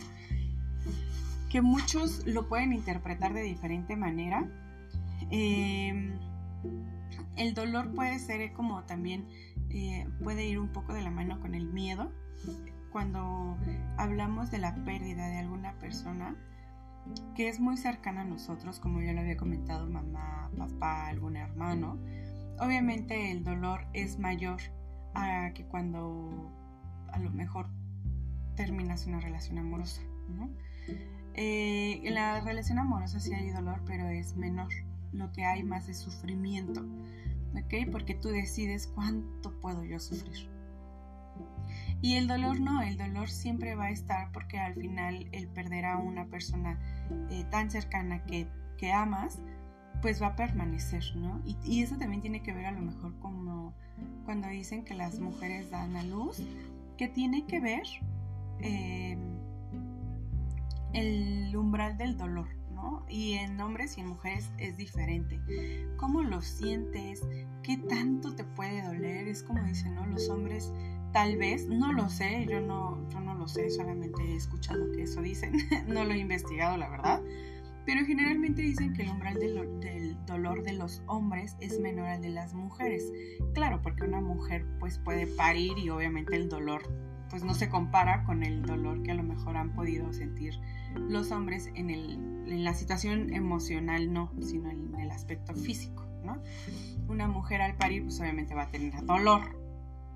que 1.51 1.61
muchos 1.61 2.25
lo 2.25 2.47
pueden 2.47 2.71
interpretar 2.71 3.33
de 3.33 3.43
diferente 3.43 3.97
manera. 3.97 4.47
Eh, 5.29 6.13
el 7.35 7.53
dolor 7.53 7.93
puede 7.93 8.19
ser 8.19 8.53
como 8.53 8.83
también, 8.83 9.27
eh, 9.69 10.07
puede 10.23 10.45
ir 10.47 10.59
un 10.59 10.69
poco 10.69 10.93
de 10.93 11.01
la 11.01 11.11
mano 11.11 11.39
con 11.39 11.55
el 11.55 11.65
miedo. 11.65 12.11
Cuando 12.91 13.57
hablamos 13.97 14.51
de 14.51 14.59
la 14.59 14.75
pérdida 14.83 15.27
de 15.27 15.37
alguna 15.37 15.77
persona 15.79 16.35
que 17.35 17.49
es 17.49 17.59
muy 17.59 17.77
cercana 17.77 18.21
a 18.21 18.25
nosotros, 18.25 18.79
como 18.79 19.01
ya 19.01 19.13
lo 19.13 19.21
había 19.21 19.37
comentado, 19.37 19.89
mamá, 19.89 20.51
papá, 20.57 21.07
algún 21.07 21.37
hermano, 21.37 21.97
obviamente 22.59 23.31
el 23.31 23.43
dolor 23.43 23.87
es 23.93 24.19
mayor 24.19 24.59
a 25.13 25.51
que 25.53 25.65
cuando 25.65 26.51
a 27.11 27.19
lo 27.19 27.31
mejor 27.31 27.67
terminas 28.55 29.07
una 29.07 29.19
relación 29.19 29.57
amorosa. 29.57 30.01
Eh, 31.33 32.01
en 32.03 32.13
la 32.13 32.41
relación 32.41 32.77
amorosa 32.77 33.19
sí 33.19 33.33
hay 33.33 33.49
dolor, 33.51 33.81
pero 33.85 34.09
es 34.09 34.35
menor 34.35 34.69
lo 35.13 35.31
que 35.31 35.45
hay 35.45 35.63
más 35.63 35.89
es 35.89 35.97
sufrimiento, 35.97 36.85
¿ok? 37.55 37.89
Porque 37.91 38.15
tú 38.15 38.29
decides 38.29 38.87
cuánto 38.87 39.51
puedo 39.59 39.83
yo 39.83 39.99
sufrir. 39.99 40.49
Y 42.01 42.15
el 42.15 42.27
dolor 42.27 42.59
no, 42.59 42.81
el 42.81 42.97
dolor 42.97 43.29
siempre 43.29 43.75
va 43.75 43.85
a 43.85 43.91
estar 43.91 44.31
porque 44.31 44.59
al 44.59 44.73
final 44.73 45.27
el 45.31 45.47
perder 45.47 45.85
a 45.85 45.97
una 45.97 46.25
persona 46.25 46.79
eh, 47.29 47.45
tan 47.51 47.69
cercana 47.69 48.23
que, 48.25 48.47
que, 48.77 48.91
amas, 48.91 49.39
pues 50.01 50.21
va 50.21 50.27
a 50.27 50.35
permanecer, 50.35 51.03
¿no? 51.15 51.41
Y, 51.45 51.83
eso 51.83 51.97
también 51.97 52.21
tiene 52.21 52.41
que 52.41 52.53
ver 52.53 52.65
a 52.65 52.71
lo 52.71 52.81
mejor 52.81 53.13
como 53.19 53.75
cuando 54.25 54.47
dicen 54.47 54.83
que 54.83 54.95
las 54.95 55.19
mujeres 55.19 55.69
dan 55.69 55.95
a 55.95 56.03
luz, 56.03 56.41
que 56.97 57.07
tiene 57.07 57.45
que 57.45 57.59
ver 57.59 57.83
eh, 58.61 59.15
el 60.93 61.55
umbral 61.55 61.97
del 61.97 62.17
dolor, 62.17 62.47
y 63.07 63.33
en 63.33 63.59
hombres 63.59 63.97
y 63.97 64.01
en 64.01 64.07
mujeres 64.07 64.51
es 64.57 64.77
diferente. 64.77 65.39
¿Cómo 65.97 66.23
lo 66.23 66.41
sientes? 66.41 67.21
¿Qué 67.63 67.77
tanto 67.77 68.35
te 68.35 68.43
puede 68.43 68.81
doler? 68.81 69.27
Es 69.27 69.43
como 69.43 69.63
dicen, 69.63 69.95
¿no? 69.95 70.05
Los 70.07 70.29
hombres 70.29 70.71
tal 71.11 71.37
vez, 71.37 71.67
no 71.67 71.91
lo 71.91 72.09
sé, 72.09 72.47
yo 72.49 72.61
no, 72.61 72.97
yo 73.09 73.19
no 73.19 73.35
lo 73.35 73.47
sé, 73.47 73.69
solamente 73.69 74.23
he 74.23 74.35
escuchado 74.35 74.91
que 74.93 75.03
eso 75.03 75.21
dicen, 75.21 75.53
no 75.87 76.05
lo 76.05 76.11
he 76.13 76.19
investigado, 76.19 76.77
la 76.77 76.89
verdad. 76.89 77.21
Pero 77.85 78.05
generalmente 78.05 78.61
dicen 78.61 78.93
que 78.93 79.01
el 79.01 79.09
umbral 79.09 79.35
del, 79.35 79.79
del, 79.79 80.25
dolor 80.25 80.63
de 80.63 80.73
los 80.73 81.01
hombres 81.07 81.57
es 81.59 81.79
menor 81.79 82.07
al 82.07 82.21
de 82.21 82.29
las 82.29 82.53
mujeres. 82.53 83.11
Claro, 83.53 83.81
porque 83.81 84.03
una 84.03 84.21
mujer 84.21 84.65
pues 84.79 84.99
puede 84.99 85.27
parir 85.27 85.77
y 85.77 85.89
obviamente 85.89 86.35
el 86.35 86.47
dolor 86.47 86.83
pues 87.29 87.43
no 87.43 87.53
se 87.53 87.69
compara 87.69 88.23
con 88.25 88.43
el 88.43 88.61
dolor 88.61 89.01
que 89.03 89.11
a 89.11 89.15
lo 89.15 89.23
mejor 89.23 89.57
han 89.57 89.73
podido 89.73 90.13
sentir 90.13 90.53
los 90.95 91.31
hombres 91.31 91.69
en, 91.75 91.89
el, 91.89 92.13
en 92.47 92.63
la 92.63 92.73
situación 92.73 93.33
emocional, 93.33 94.11
no, 94.11 94.31
sino 94.41 94.69
en 94.69 94.95
el 94.99 95.11
aspecto 95.11 95.53
físico, 95.53 96.05
¿no? 96.23 96.41
Una 97.07 97.27
mujer 97.27 97.61
al 97.61 97.75
parir, 97.75 98.03
pues 98.03 98.19
obviamente 98.19 98.55
va 98.55 98.63
a 98.63 98.71
tener 98.71 99.05
dolor. 99.05 99.59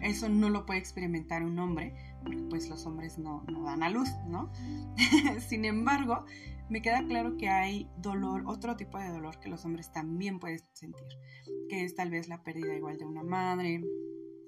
Eso 0.01 0.27
no 0.29 0.50
lo 0.50 0.65
puede 0.65 0.79
experimentar 0.79 1.44
un 1.44 1.58
hombre, 1.58 1.96
porque 2.24 2.41
pues 2.50 2.70
los 2.70 2.86
hombres 2.86 3.17
no, 3.17 3.46
dan 3.63 3.82
a 3.82 3.89
luz, 3.89 4.10
¿no? 4.27 4.51
Sin 5.48 5.65
embargo, 5.65 6.25
me 6.70 6.82
queda 6.82 7.05
claro 7.05 7.38
que 7.38 7.50
hay 7.50 7.89
dolor, 7.98 8.44
otro 8.46 8.75
tipo 8.75 8.98
de 8.98 9.10
dolor 9.10 9.39
que 9.39 9.50
los 9.50 9.63
hombres 9.65 9.91
también 9.91 10.39
pueden 10.39 10.60
sentir, 10.74 11.08
que 11.70 11.84
es 11.84 11.96
tal 11.96 12.12
vez 12.12 12.27
la 12.27 12.44
pérdida 12.44 12.75
igual 12.75 12.98
de 12.98 13.05
una 13.05 13.24
madre, 13.24 13.82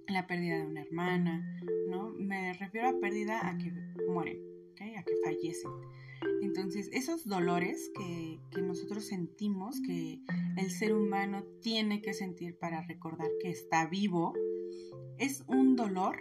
la 0.07 0.27
pérdida 0.27 0.57
de 0.57 0.65
una 0.65 0.81
hermana, 0.81 1.45
¿no? 1.89 2.09
Me 2.17 2.53
refiero 2.53 2.89
a 2.89 2.99
pérdida 2.99 3.47
a 3.47 3.57
que 3.57 3.71
mueren, 4.07 4.37
a 4.97 5.03
que 5.03 5.13
fallecen. 5.23 5.71
Entonces, 6.41 6.89
esos 6.91 7.27
dolores 7.27 7.91
que, 7.95 8.39
nosotros 8.61 9.05
sentimos, 9.05 9.79
que 9.81 10.19
el 10.57 10.71
ser 10.71 10.93
humano 10.93 11.43
tiene 11.61 12.01
que 12.01 12.13
sentir 12.13 12.57
para 12.57 12.81
recordar 12.81 13.27
que 13.41 13.49
está 13.49 13.87
vivo, 13.87 14.33
es 15.17 15.43
un 15.47 15.75
dolor 15.75 16.17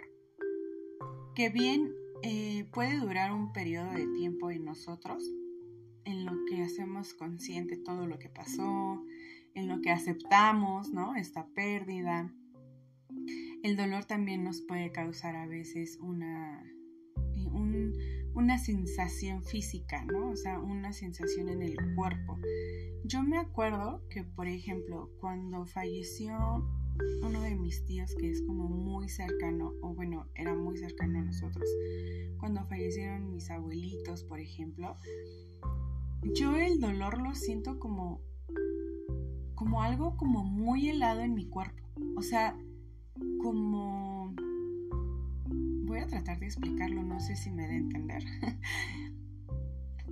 que 1.35 1.49
bien 1.49 1.93
eh, 2.23 2.67
puede 2.71 2.99
durar 2.99 3.33
un 3.33 3.51
periodo 3.53 3.91
de 3.91 4.07
tiempo 4.07 4.49
en 4.51 4.65
nosotros, 4.65 5.23
en 6.05 6.25
lo 6.25 6.33
que 6.45 6.63
hacemos 6.63 7.13
consciente 7.13 7.77
todo 7.77 8.07
lo 8.07 8.17
que 8.17 8.29
pasó, 8.29 9.03
en 9.53 9.67
lo 9.67 9.81
que 9.81 9.91
aceptamos, 9.91 10.91
¿no? 10.91 11.15
Esta 11.15 11.47
pérdida. 11.47 12.31
El 13.63 13.75
dolor 13.75 14.05
también 14.05 14.43
nos 14.43 14.61
puede 14.61 14.91
causar 14.91 15.35
a 15.35 15.47
veces 15.47 15.97
una, 15.99 16.63
eh, 17.35 17.47
un, 17.51 17.93
una 18.37 18.59
sensación 18.59 19.43
física, 19.43 20.05
¿no? 20.05 20.29
O 20.29 20.35
sea, 20.35 20.59
una 20.59 20.93
sensación 20.93 21.49
en 21.49 21.63
el 21.63 21.75
cuerpo. 21.95 22.37
Yo 23.03 23.23
me 23.23 23.39
acuerdo 23.39 24.03
que, 24.11 24.23
por 24.23 24.47
ejemplo, 24.47 25.09
cuando 25.19 25.65
falleció 25.65 26.37
uno 27.23 27.41
de 27.41 27.55
mis 27.55 27.83
tíos 27.85 28.13
que 28.15 28.29
es 28.29 28.43
como 28.43 28.69
muy 28.69 29.09
cercano, 29.09 29.73
o 29.81 29.95
bueno, 29.95 30.27
era 30.35 30.53
muy 30.53 30.77
cercano 30.77 31.17
a 31.17 31.23
nosotros, 31.23 31.67
cuando 32.39 32.63
fallecieron 32.65 33.31
mis 33.31 33.49
abuelitos, 33.49 34.23
por 34.23 34.39
ejemplo, 34.39 34.97
yo 36.35 36.55
el 36.57 36.79
dolor 36.79 37.19
lo 37.19 37.33
siento 37.33 37.79
como 37.79 38.21
como 39.55 39.81
algo 39.81 40.15
como 40.15 40.43
muy 40.43 40.89
helado 40.89 41.21
en 41.21 41.33
mi 41.33 41.47
cuerpo. 41.47 41.83
O 42.15 42.21
sea, 42.21 42.55
como 43.41 44.06
voy 45.97 46.05
a 46.05 46.07
tratar 46.07 46.39
de 46.39 46.45
explicarlo, 46.45 47.01
no 47.01 47.19
sé 47.19 47.35
si 47.35 47.49
me 47.49 47.65
a 47.65 47.73
entender. 47.73 48.23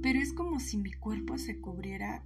Pero 0.01 0.20
es 0.20 0.34
como 0.34 0.60
si 0.60 0.77
mi 0.77 0.92
cuerpo 0.92 1.38
se 1.38 1.62
cubriera 1.62 2.24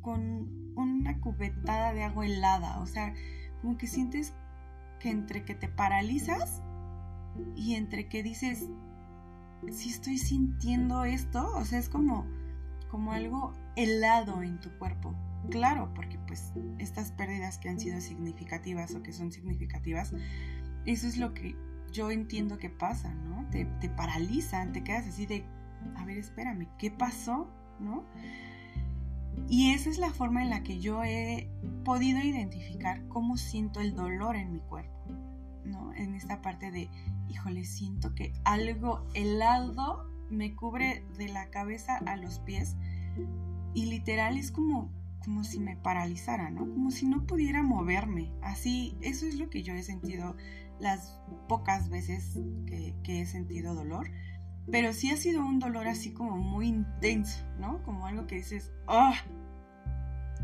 con 0.00 0.72
una 0.74 1.20
cubetada 1.20 1.92
de 1.92 2.02
agua 2.02 2.24
helada. 2.24 2.80
O 2.80 2.86
sea, 2.86 3.12
como 3.60 3.76
que 3.76 3.86
sientes 3.86 4.32
que 5.00 5.10
entre 5.10 5.44
que 5.44 5.54
te 5.54 5.68
paralizas 5.68 6.62
y 7.54 7.74
entre 7.74 8.08
que 8.08 8.22
dices, 8.22 8.70
si 9.70 9.90
estoy 9.90 10.16
sintiendo 10.16 11.04
esto, 11.04 11.46
o 11.56 11.64
sea, 11.66 11.78
es 11.78 11.90
como, 11.90 12.26
como 12.90 13.12
algo 13.12 13.52
helado 13.76 14.42
en 14.42 14.60
tu 14.60 14.70
cuerpo. 14.78 15.14
Claro, 15.50 15.92
porque 15.94 16.18
pues 16.26 16.54
estas 16.78 17.12
pérdidas 17.12 17.58
que 17.58 17.68
han 17.68 17.78
sido 17.78 18.00
significativas 18.00 18.94
o 18.94 19.02
que 19.02 19.12
son 19.12 19.30
significativas, 19.30 20.14
eso 20.86 21.06
es 21.06 21.18
lo 21.18 21.34
que 21.34 21.54
yo 21.92 22.10
entiendo 22.10 22.58
que 22.58 22.70
pasa, 22.70 23.14
¿no? 23.14 23.48
Te, 23.50 23.64
te 23.80 23.88
paralizan, 23.88 24.72
te 24.72 24.84
quedas 24.84 25.06
así 25.06 25.26
de, 25.26 25.44
a 25.96 26.04
ver, 26.04 26.18
espérame, 26.18 26.68
¿qué 26.78 26.90
pasó? 26.90 27.48
¿No? 27.80 28.04
Y 29.48 29.72
esa 29.72 29.88
es 29.90 29.98
la 29.98 30.10
forma 30.10 30.42
en 30.42 30.50
la 30.50 30.62
que 30.62 30.80
yo 30.80 31.04
he 31.04 31.48
podido 31.84 32.20
identificar 32.20 33.06
cómo 33.08 33.36
siento 33.36 33.80
el 33.80 33.94
dolor 33.94 34.36
en 34.36 34.52
mi 34.52 34.60
cuerpo, 34.60 35.04
¿no? 35.64 35.94
En 35.94 36.14
esta 36.14 36.42
parte 36.42 36.70
de, 36.70 36.90
híjole, 37.28 37.64
siento 37.64 38.14
que 38.14 38.32
algo 38.44 39.06
helado 39.14 40.10
me 40.30 40.54
cubre 40.54 41.04
de 41.16 41.28
la 41.28 41.50
cabeza 41.50 41.96
a 41.96 42.16
los 42.16 42.40
pies 42.40 42.76
y 43.74 43.86
literal 43.86 44.36
es 44.36 44.50
como, 44.50 44.90
como 45.24 45.44
si 45.44 45.60
me 45.60 45.76
paralizara, 45.76 46.50
¿no? 46.50 46.60
Como 46.60 46.90
si 46.90 47.06
no 47.06 47.26
pudiera 47.26 47.62
moverme. 47.62 48.32
Así, 48.42 48.96
eso 49.00 49.26
es 49.26 49.38
lo 49.38 49.50
que 49.50 49.62
yo 49.62 49.74
he 49.74 49.82
sentido 49.82 50.36
las 50.78 51.20
pocas 51.48 51.88
veces 51.88 52.38
que, 52.66 53.20
he 53.20 53.26
sentido 53.26 53.74
dolor. 53.74 54.10
Pero 54.70 54.92
sí 54.92 55.10
ha 55.10 55.16
sido 55.16 55.44
un 55.44 55.58
dolor 55.58 55.88
así 55.88 56.12
como 56.12 56.36
muy 56.36 56.68
intenso, 56.68 57.38
¿no? 57.58 57.82
Como 57.84 58.06
algo 58.06 58.26
que 58.26 58.36
dices, 58.36 58.72
¡oh! 58.86 59.12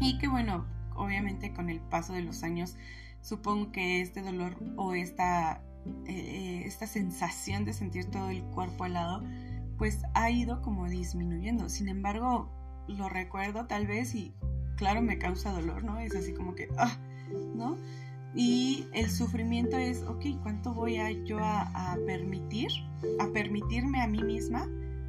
Y 0.01 0.19
que 0.19 0.29
bueno, 0.29 0.67
obviamente 0.95 1.53
con 1.53 1.69
el 1.69 1.81
paso 1.81 2.15
de 2.15 2.23
los 2.23 2.43
años, 2.43 2.77
supongo 3.21 3.71
que 3.71 4.01
este 4.01 4.23
dolor 4.23 4.57
o 4.77 4.95
esta, 4.95 5.63
eh, 6.07 6.63
esta 6.65 6.87
sensación 6.87 7.65
de 7.65 7.75
sentir 7.75 8.07
todo 8.07 8.31
el 8.31 8.43
cuerpo 8.45 8.87
helado, 8.87 9.23
pues 9.77 10.03
ha 10.15 10.31
ido 10.31 10.63
como 10.63 10.89
disminuyendo. 10.89 11.69
Sin 11.69 11.89
embargo, 11.89 12.51
lo 12.89 13.09
recuerdo 13.09 13.67
tal 13.67 13.87
vez 13.87 14.15
y 14.15 14.35
claro 14.77 15.03
me 15.03 15.19
causa 15.19 15.53
dolor, 15.53 15.85
¿no? 15.85 15.99
Es 16.01 16.15
así 16.15 16.33
como 16.33 16.55
que, 16.55 16.69
ah, 16.79 16.97
¿no? 17.55 17.77
Y 18.35 18.87
el 18.93 19.11
sufrimiento 19.11 19.79
es, 19.79 20.03
ok, 20.03 20.25
¿cuánto 20.43 20.75
voy 20.75 20.97
a 20.97 21.11
yo 21.13 21.39
a, 21.41 21.97
permitir, 22.05 22.69
a 23.21 23.29
permitirme 23.29 24.03
a 24.03 24.09
mí 24.09 24.23
misma 24.23 24.69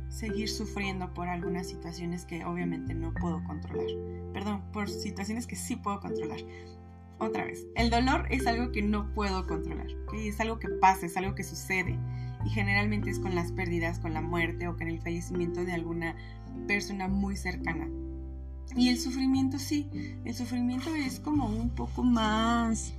seguir 0.10 0.48
sufriendo 0.48 1.12
por 1.14 1.28
algunas 1.28 1.68
situaciones 1.68 2.26
que 2.26 2.46
obviamente 2.46 2.94
no 2.94 3.14
puedo 3.14 3.44
controlar? 3.44 3.88
Perdón, 4.32 4.62
por 4.72 4.90
situaciones 4.90 5.48
que 5.48 5.56
sí 5.56 5.76
puedo 5.76 6.00
controlar. 6.00 6.40
Otra 7.18 7.46
vez, 7.46 7.66
el 7.76 7.90
dolor 7.90 8.28
es 8.30 8.46
algo 8.46 8.72
que 8.72 8.84
no 8.84 9.12
puedo 9.14 9.48
controlar, 9.48 9.88
es 10.14 10.40
algo 10.40 10.60
que 10.60 10.68
pasa, 10.70 11.06
es 11.06 11.18
algo 11.18 11.34
que 11.34 11.44
sucede 11.44 11.98
y 12.46 12.50
generalmente 12.50 13.10
es 13.10 13.20
con 13.20 13.34
las 13.34 13.52
pérdidas, 13.54 14.00
con 14.00 14.14
la 14.14 14.22
muerte 14.22 14.68
o 14.68 14.76
con 14.78 14.88
el 14.88 15.02
fallecimiento 15.02 15.64
de 15.66 15.74
alguna 15.74 16.16
persona 16.68 17.08
muy 17.08 17.38
cercana. 17.38 17.88
Y 18.76 18.90
el 18.90 19.00
sufrimiento 19.00 19.60
sí, 19.60 19.88
el 20.26 20.34
sufrimiento 20.34 20.94
es 20.96 21.20
como 21.20 21.48
un 21.48 21.70
poco 21.70 22.04
más, 22.04 22.94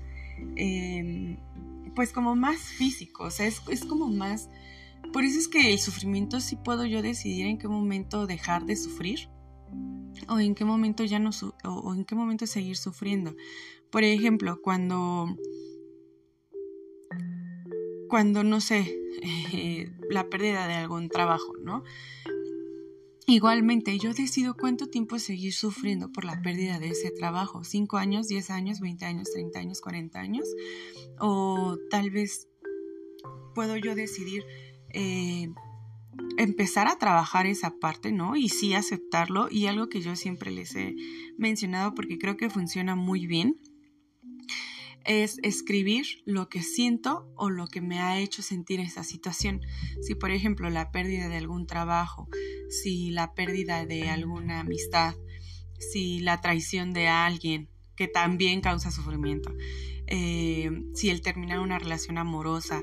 em, 0.56 1.37
pues 1.94 2.12
como 2.12 2.35
más 2.35 2.58
físico, 2.58 3.25
o 3.25 3.30
sea, 3.30 3.46
es, 3.46 3.85
como 3.85 4.08
más... 4.08 4.49
Por 5.12 5.25
eso 5.25 5.38
es 5.38 5.49
que 5.49 5.73
el 5.73 5.78
sufrimiento 5.78 6.40
sí 6.40 6.56
puedo 6.56 6.85
yo 6.85 7.00
decidir 7.02 7.46
en 7.46 7.58
qué 7.58 7.68
momento 7.68 8.26
dejar 8.26 8.64
de 8.66 8.76
sufrir 8.76 9.28
o 10.28 10.38
en 10.38 10.54
qué 10.54 10.64
momento 10.64 11.04
ya 11.04 11.18
no 11.18 11.30
o, 11.64 11.94
en 11.94 12.04
qué 12.04 12.14
momento 12.14 12.46
seguir 12.46 12.76
sufriendo. 12.76 13.35
Por 13.90 14.02
ejemplo, 14.02 14.61
cuando 14.62 15.28
cuando 18.08 18.42
no 18.44 18.61
sé 18.61 18.99
la 20.11 20.28
pérdida 20.28 20.66
de 20.66 20.75
algún 20.75 21.08
trabajo, 21.08 21.52
¿no? 21.62 21.85
Igualmente, 23.28 23.99
yo 23.99 24.14
decido 24.14 24.54
cuánto 24.56 24.87
tiempo 24.87 25.18
seguir 25.18 25.52
sufriendo 25.52 26.12
por 26.12 26.25
la 26.25 26.40
pérdida 26.42 26.78
de 26.78 26.90
ese 26.90 27.11
trabajo. 27.11 27.64
¿Cinco 27.64 27.97
años, 27.97 28.28
diez 28.28 28.50
años, 28.50 28.78
veinte 28.78 29.04
años, 29.04 29.33
treinta 29.33 29.59
años, 29.59 29.80
cuarenta 29.80 30.21
años? 30.21 30.49
O 31.18 31.76
tal 31.90 32.11
vez 32.11 32.49
puedo 33.52 33.76
yo 33.76 33.97
decidir 33.97 34.45
eh, 34.90 35.49
empezar 36.38 36.87
a 36.87 36.99
trabajar 36.99 37.47
esa 37.47 37.80
parte, 37.80 38.12
¿no? 38.12 38.37
Y 38.37 38.49
sí 38.49 38.75
aceptarlo. 38.75 39.49
Y 39.50 39.66
algo 39.66 39.88
que 39.88 40.02
yo 40.02 40.14
siempre 40.14 40.52
les 40.52 40.76
he 40.76 40.95
mencionado 41.37 41.97
porque 41.97 42.18
creo 42.18 42.37
que 42.37 42.49
funciona 42.49 42.95
muy 42.95 43.26
bien 43.26 43.59
es 45.06 45.38
escribir 45.42 46.06
lo 46.25 46.48
que 46.48 46.62
siento 46.62 47.30
o 47.36 47.50
lo 47.50 47.66
que 47.68 47.80
me 47.80 48.00
ha 48.00 48.18
hecho 48.18 48.42
sentir 48.42 48.80
esa 48.80 49.04
situación. 49.04 49.60
Si 50.02 50.14
por 50.14 50.30
ejemplo 50.30 50.70
la 50.70 50.90
pérdida 50.90 51.28
de 51.28 51.36
algún 51.36 51.66
trabajo, 51.66 52.28
si 52.68 53.10
la 53.10 53.34
pérdida 53.34 53.86
de 53.86 54.08
alguna 54.08 54.60
amistad, 54.60 55.14
si 55.78 56.20
la 56.20 56.40
traición 56.40 56.92
de 56.92 57.08
alguien 57.08 57.68
que 57.94 58.08
también 58.08 58.60
causa 58.60 58.90
sufrimiento, 58.90 59.54
eh, 60.06 60.70
si 60.94 61.10
el 61.10 61.22
terminar 61.22 61.60
una 61.60 61.78
relación 61.78 62.18
amorosa, 62.18 62.82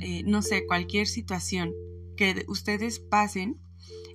eh, 0.00 0.22
no 0.24 0.42
sé, 0.42 0.66
cualquier 0.66 1.06
situación 1.06 1.72
que 2.16 2.44
ustedes 2.48 2.98
pasen, 2.98 3.60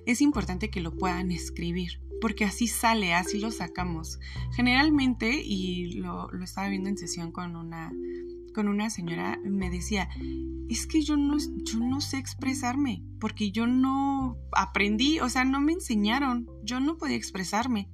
es 0.06 0.20
importante 0.20 0.70
que 0.70 0.80
lo 0.80 0.96
puedan 0.96 1.30
escribir 1.30 2.00
porque 2.22 2.44
así 2.44 2.68
sale, 2.68 3.14
así 3.14 3.40
lo 3.40 3.50
sacamos. 3.50 4.20
Generalmente, 4.52 5.42
y 5.44 5.94
lo, 5.94 6.32
estaba 6.40 6.68
viendo 6.68 6.88
en 6.88 6.96
sesión 6.96 7.32
con 7.32 7.56
una, 7.56 7.92
con 8.54 8.68
una 8.68 8.90
señora, 8.90 9.40
me 9.44 9.70
decía, 9.70 10.08
es 10.68 10.86
que 10.86 11.02
yo 11.02 11.16
no, 11.16 11.36
yo 11.36 11.80
no 11.80 12.00
sé 12.00 12.18
expresarme, 12.18 13.02
porque 13.18 13.50
yo 13.50 13.66
no 13.66 14.36
aprendí, 14.52 15.18
o 15.18 15.28
sea, 15.28 15.44
no 15.44 15.60
me 15.60 15.72
enseñaron, 15.72 16.48
yo 16.62 16.78
no 16.78 16.96
podía 16.96 17.16
expresarme, 17.16 17.90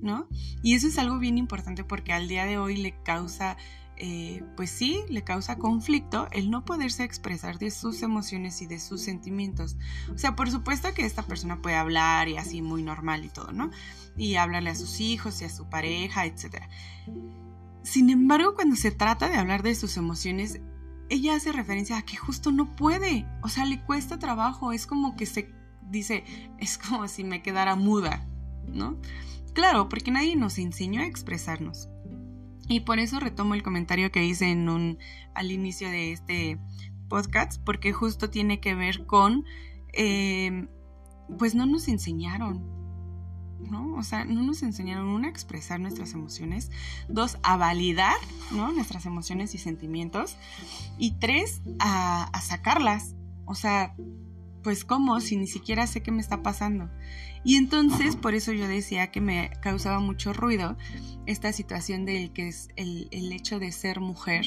¿no? 0.00 0.28
Y 0.62 0.74
eso 0.74 0.86
es 0.86 0.96
algo 0.96 1.18
bien 1.18 1.36
importante 1.36 1.82
porque 1.82 2.12
al 2.12 2.28
día 2.28 2.44
de 2.44 2.58
hoy 2.58 2.76
le 2.76 2.94
causa 3.02 3.56
eh, 3.96 4.42
pues 4.56 4.70
sí, 4.70 5.02
le 5.08 5.22
causa 5.22 5.56
conflicto 5.56 6.28
el 6.32 6.50
no 6.50 6.64
poderse 6.64 7.04
expresar 7.04 7.58
de 7.58 7.70
sus 7.70 8.02
emociones 8.02 8.60
y 8.62 8.66
de 8.66 8.80
sus 8.80 9.02
sentimientos. 9.02 9.76
O 10.12 10.18
sea, 10.18 10.34
por 10.34 10.50
supuesto 10.50 10.92
que 10.94 11.06
esta 11.06 11.22
persona 11.22 11.62
puede 11.62 11.76
hablar 11.76 12.28
y 12.28 12.36
así 12.36 12.60
muy 12.60 12.82
normal 12.82 13.24
y 13.24 13.28
todo, 13.28 13.52
¿no? 13.52 13.70
Y 14.16 14.36
hablarle 14.36 14.70
a 14.70 14.74
sus 14.74 15.00
hijos 15.00 15.40
y 15.42 15.44
a 15.44 15.50
su 15.50 15.68
pareja, 15.68 16.26
etc. 16.26 16.64
Sin 17.82 18.10
embargo, 18.10 18.54
cuando 18.54 18.76
se 18.76 18.90
trata 18.90 19.28
de 19.28 19.36
hablar 19.36 19.62
de 19.62 19.74
sus 19.74 19.96
emociones, 19.96 20.60
ella 21.08 21.36
hace 21.36 21.52
referencia 21.52 21.98
a 21.98 22.02
que 22.02 22.16
justo 22.16 22.50
no 22.50 22.74
puede, 22.76 23.26
o 23.42 23.48
sea, 23.48 23.64
le 23.64 23.80
cuesta 23.82 24.18
trabajo, 24.18 24.72
es 24.72 24.86
como 24.86 25.16
que 25.16 25.26
se 25.26 25.52
dice, 25.88 26.24
es 26.58 26.78
como 26.78 27.06
si 27.08 27.24
me 27.24 27.42
quedara 27.42 27.76
muda, 27.76 28.26
¿no? 28.66 28.98
Claro, 29.52 29.88
porque 29.88 30.10
nadie 30.10 30.34
nos 30.34 30.58
enseñó 30.58 31.02
a 31.02 31.06
expresarnos. 31.06 31.88
Y 32.68 32.80
por 32.80 32.98
eso 32.98 33.20
retomo 33.20 33.54
el 33.54 33.62
comentario 33.62 34.10
que 34.10 34.24
hice 34.24 34.50
en 34.50 34.68
un, 34.68 34.98
al 35.34 35.50
inicio 35.50 35.88
de 35.90 36.12
este 36.12 36.58
podcast, 37.08 37.62
porque 37.64 37.92
justo 37.92 38.30
tiene 38.30 38.60
que 38.60 38.74
ver 38.74 39.06
con, 39.06 39.44
em, 39.92 40.68
pues 41.38 41.54
no 41.54 41.66
nos 41.66 41.88
enseñaron, 41.88 42.64
¿no? 43.60 43.94
O 43.96 44.02
sea, 44.02 44.24
no 44.24 44.42
nos 44.42 44.62
enseñaron, 44.62 45.08
una, 45.08 45.28
a 45.28 45.30
expresar 45.30 45.78
nuestras 45.78 46.14
emociones, 46.14 46.70
dos, 47.08 47.38
a 47.42 47.56
validar, 47.56 48.16
¿no? 48.50 48.72
Nuestras 48.72 49.04
emociones 49.06 49.54
y 49.54 49.58
sentimientos, 49.58 50.36
y 50.98 51.12
tres, 51.12 51.62
a, 51.78 52.24
a 52.24 52.40
sacarlas, 52.40 53.14
o 53.44 53.54
sea, 53.54 53.94
pues 54.62 54.84
cómo, 54.84 55.20
si 55.20 55.36
ni 55.36 55.46
siquiera 55.46 55.86
sé 55.86 56.02
qué 56.02 56.10
me 56.10 56.22
está 56.22 56.42
pasando. 56.42 56.90
Y 57.44 57.56
entonces, 57.56 58.16
por 58.16 58.34
eso 58.34 58.52
yo 58.52 58.66
decía 58.66 59.10
que 59.10 59.20
me 59.20 59.50
causaba 59.60 60.00
mucho 60.00 60.32
ruido 60.32 60.76
esta 61.26 61.52
situación 61.52 62.06
del 62.06 62.32
que 62.32 62.48
es 62.48 62.70
el, 62.76 63.32
hecho 63.32 63.58
de 63.58 63.70
ser 63.70 64.00
mujer 64.00 64.46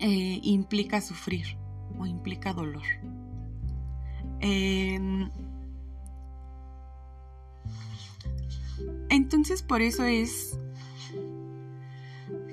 eh, 0.00 0.40
implica 0.42 1.02
sufrir 1.02 1.58
o 1.98 2.06
implica 2.06 2.54
dolor. 2.54 2.82
Em, 4.40 5.30
entonces, 9.10 9.62
por 9.62 9.82
eso 9.82 10.04
es 10.04 10.58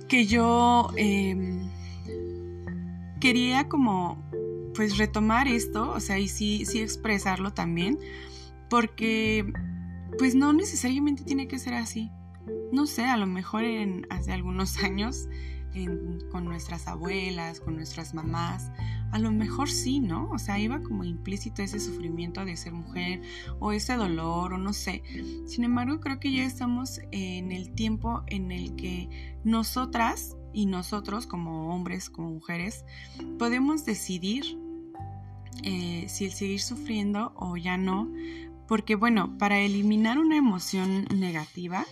que 0.10 0.26
yo 0.26 0.92
em, 0.98 1.70
quería 3.22 3.70
como 3.70 4.18
pues 4.76 4.98
retomar 4.98 5.48
esto, 5.48 5.92
o 5.92 6.00
sea, 6.00 6.20
y 6.20 6.28
sí, 6.28 6.66
sí 6.66 6.80
expresarlo 6.80 7.54
también, 7.54 8.00
porque 8.70 9.52
pues 10.18 10.36
no 10.36 10.54
necesariamente 10.54 11.24
tiene 11.24 11.48
que 11.48 11.60
ser 11.60 11.74
así. 11.74 12.12
No 12.72 12.86
sé, 12.88 13.06
a 13.06 13.18
lo 13.18 13.28
mejor 13.28 13.64
en 13.64 14.06
hace 14.10 14.32
algunos 14.32 14.78
años 14.84 15.28
con 16.32 16.46
nuestras 16.46 16.88
abuelas, 16.88 17.60
con 17.60 17.76
nuestras 17.76 18.14
mamás, 18.14 18.72
a 19.12 19.20
lo 19.20 19.32
mejor 19.32 19.70
sí, 19.70 20.00
¿no? 20.00 20.30
O 20.32 20.38
sea, 20.38 20.60
iba 20.60 20.82
como 20.82 21.04
implícito 21.04 21.62
ese 21.62 21.80
sufrimiento 21.80 22.44
de 22.46 22.58
ser 22.58 22.74
mujer 22.74 23.22
o 23.60 23.72
ese 23.72 23.96
dolor 23.96 24.54
o 24.54 24.58
no 24.58 24.74
sé. 24.74 25.04
Sin 25.46 25.64
embargo, 25.64 26.00
creo 26.00 26.20
que 26.20 26.32
ya 26.32 26.44
estamos 26.44 27.02
en 27.12 27.52
el 27.52 27.74
tiempo 27.74 28.24
en 28.28 28.52
el 28.52 28.76
que 28.76 29.38
nosotras 29.44 30.36
y 30.54 30.66
nosotros 30.66 31.28
como 31.28 31.74
hombres, 31.74 32.10
como 32.10 32.32
mujeres, 32.32 32.86
podemos 33.38 33.86
decidir 33.86 34.58
eh, 35.64 36.06
si 36.08 36.26
el 36.26 36.32
seguir 36.32 36.62
sufriendo 36.62 37.34
o 37.36 37.58
ya 37.58 37.78
no, 37.78 38.12
porque 38.70 38.96
bueno, 38.96 39.36
para 39.40 39.60
eliminar 39.60 40.20
una 40.20 40.38
emoción 40.38 41.06
negativa, 41.06 41.88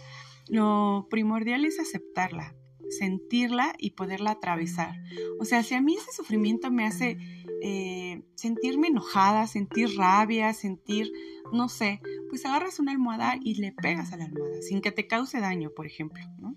lo 0.48 1.08
primordial 1.10 1.66
es 1.66 1.80
aceptarla, 1.80 2.56
sentirla 2.90 3.74
y 3.80 3.92
poderla 3.92 4.32
atravesar. 4.32 4.96
O 5.40 5.46
sea, 5.46 5.64
si 5.64 5.74
a 5.74 5.82
mí 5.82 5.96
ese 5.96 6.12
sufrimiento 6.12 6.70
me 6.70 6.86
hace 6.86 7.18
eh, 7.64 8.22
sentirme 8.36 8.90
enojada, 8.90 9.48
sentir 9.48 9.98
rabia, 9.98 10.54
sentir, 10.54 11.12
no 11.52 11.68
sé, 11.68 12.00
pues 12.30 12.46
agarras 12.46 12.80
una 12.80 12.92
almohada 12.92 13.40
y 13.42 13.56
le 13.56 13.72
pegas 13.72 14.14
a 14.14 14.18
la 14.18 14.26
almohada, 14.26 14.62
sin 14.62 14.82
que 14.82 14.92
te 14.92 15.08
cause 15.08 15.40
daño, 15.40 15.72
por 15.76 15.88
ejemplo, 15.88 16.24
¿no? 16.38 16.56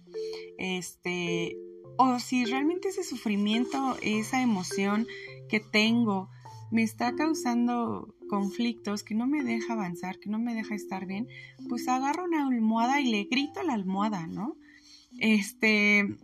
Este, 0.58 1.56
o 1.96 2.18
si 2.18 2.44
realmente 2.44 2.88
ese 2.88 3.04
sufrimiento, 3.04 3.96
esa 4.02 4.42
emoción 4.42 5.06
que 5.48 5.60
tengo, 5.60 6.28
me 6.70 6.82
está 6.82 7.14
causando 7.14 8.14
conflictos, 8.28 9.02
que 9.02 9.14
no 9.14 9.26
me 9.26 9.42
deja 9.42 9.72
avanzar, 9.72 10.18
que 10.18 10.30
no 10.30 10.38
me 10.38 10.54
deja 10.54 10.74
estar 10.74 11.06
bien, 11.06 11.28
pues 11.68 11.88
agarro 11.88 12.24
una 12.24 12.46
almohada 12.46 13.00
y 13.00 13.10
le 13.10 13.24
grito 13.24 13.60
a 13.60 13.64
la 13.64 13.74
almohada, 13.74 14.26
¿no? 14.26 14.56
Este, 15.18 16.16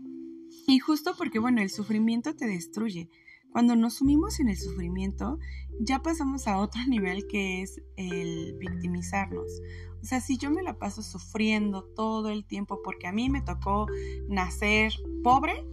y 0.67 0.79
justo 0.79 1.15
porque, 1.17 1.39
bueno, 1.39 1.61
el 1.61 1.71
sufrimiento 1.71 2.35
te 2.35 2.47
destruye. 2.47 3.09
Cuando 3.51 3.75
nos 3.75 3.95
sumimos 3.95 4.39
en 4.41 4.49
el 4.49 4.57
sufrimiento, 4.57 5.39
ya 5.81 6.03
pasamos 6.03 6.47
a 6.47 6.59
otro 6.59 6.81
nivel 6.89 7.27
que 7.27 7.63
es 7.63 7.81
el 7.97 8.57
victimizarnos. 8.59 9.63
O 10.03 10.05
sea, 10.05 10.21
si 10.21 10.39
yo 10.39 10.51
me 10.51 10.63
la 10.63 10.79
paso 10.79 11.03
sufriendo 11.03 11.83
todo 11.83 12.29
el 12.29 12.45
tiempo 12.45 12.81
porque 12.85 13.07
a 13.07 13.13
mí 13.13 13.29
me 13.31 13.43
tocó 13.43 13.87
nacer 14.29 14.93
pobre, 15.25 15.65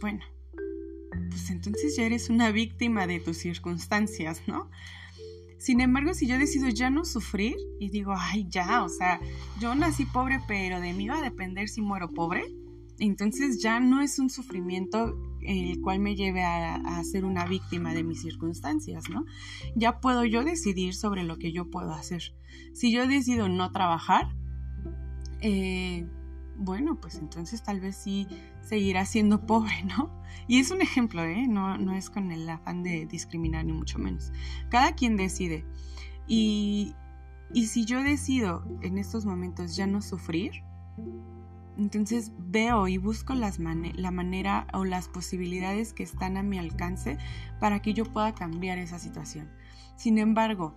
bueno, 0.00 0.20
entonces 1.60 1.94
ya 1.94 2.04
eres 2.04 2.30
una 2.30 2.50
víctima 2.52 3.06
de 3.06 3.20
tus 3.20 3.36
circunstancias, 3.36 4.40
¿no? 4.46 4.70
Sin 5.58 5.82
embargo, 5.82 6.14
si 6.14 6.26
yo 6.26 6.38
decido 6.38 6.70
ya 6.70 6.88
no 6.88 7.04
sufrir 7.04 7.54
y 7.78 7.90
digo, 7.90 8.14
ay, 8.16 8.46
ya, 8.48 8.82
o 8.82 8.88
sea, 8.88 9.20
yo 9.60 9.74
nací 9.74 10.06
pobre, 10.06 10.40
pero 10.48 10.80
de 10.80 10.94
mí 10.94 11.06
va 11.06 11.18
a 11.18 11.22
depender 11.22 11.68
si 11.68 11.82
muero 11.82 12.08
pobre, 12.08 12.44
entonces 12.98 13.60
ya 13.60 13.78
no 13.78 14.00
es 14.00 14.18
un 14.18 14.30
sufrimiento 14.30 15.18
el 15.42 15.78
cual 15.82 16.00
me 16.00 16.16
lleve 16.16 16.42
a, 16.42 17.04
ser 17.04 17.26
una 17.26 17.44
víctima 17.44 17.92
de 17.92 18.04
mis 18.04 18.22
circunstancias, 18.22 19.10
¿no? 19.10 19.26
Ya 19.76 20.00
puedo 20.00 20.24
yo 20.24 20.44
decidir 20.44 20.94
sobre 20.94 21.24
lo 21.24 21.36
que 21.36 21.52
yo 21.52 21.68
puedo 21.68 21.92
hacer. 21.92 22.22
Si 22.72 22.90
yo 22.90 23.06
decido 23.06 23.50
no 23.50 23.70
trabajar, 23.70 24.34
eh, 25.42 26.06
bueno, 26.56 26.98
pues 26.98 27.16
entonces 27.16 27.62
tal 27.62 27.80
vez 27.80 27.96
sí 27.96 28.26
seguirá 28.62 29.04
siendo 29.04 29.46
pobre, 29.46 29.82
¿no? 29.84 30.10
Y 30.46 30.58
es 30.58 30.70
un 30.70 30.82
ejemplo, 30.82 31.22
¿eh? 31.22 31.46
No, 31.46 31.78
no 31.78 31.94
es 31.94 32.10
con 32.10 32.32
el 32.32 32.48
afán 32.48 32.82
de 32.82 33.06
discriminar 33.06 33.64
ni 33.64 33.72
mucho 33.72 33.98
menos. 33.98 34.32
Cada 34.68 34.94
quien 34.94 35.16
decide. 35.16 35.64
Y, 36.26 36.94
y 37.52 37.66
si 37.66 37.84
yo 37.84 38.02
decido 38.02 38.64
en 38.82 38.98
estos 38.98 39.24
momentos 39.24 39.76
ya 39.76 39.86
no 39.86 40.02
sufrir, 40.02 40.64
entonces 41.78 42.32
veo 42.38 42.88
y 42.88 42.98
busco 42.98 43.34
las 43.34 43.58
la 43.58 44.10
manera 44.10 44.66
o 44.74 44.84
las 44.84 45.08
posibilidades 45.08 45.92
que 45.92 46.02
están 46.02 46.36
a 46.36 46.42
mi 46.42 46.58
alcance 46.58 47.16
para 47.58 47.80
que 47.80 47.94
yo 47.94 48.04
pueda 48.04 48.34
cambiar 48.34 48.78
esa 48.78 48.98
situación. 48.98 49.50
Sin 49.96 50.18
embargo, 50.18 50.74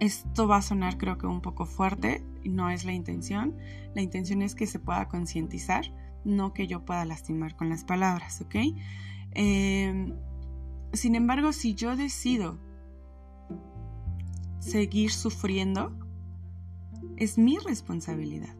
esto 0.00 0.48
va 0.48 0.58
a 0.58 0.62
sonar 0.62 0.98
creo 0.98 1.18
que 1.18 1.26
un 1.26 1.40
poco 1.40 1.66
fuerte, 1.66 2.24
no 2.44 2.70
es 2.70 2.84
la 2.84 2.92
intención. 2.92 3.56
La 3.94 4.02
intención 4.02 4.42
es 4.42 4.54
que 4.54 4.66
se 4.66 4.78
pueda 4.78 5.08
concientizar, 5.08 5.92
no 6.28 6.52
que 6.52 6.66
yo 6.66 6.84
pueda 6.84 7.04
lastimar 7.04 7.56
con 7.56 7.68
las 7.68 7.84
palabras, 7.84 8.40
¿ok? 8.40 8.56
Em, 9.32 10.14
sin 10.92 11.14
embargo, 11.14 11.52
si 11.52 11.74
yo 11.74 11.96
decido 11.96 12.58
seguir 14.60 15.10
sufriendo, 15.10 15.92
es 17.16 17.38
mi 17.38 17.58
responsabilidad. 17.58 18.54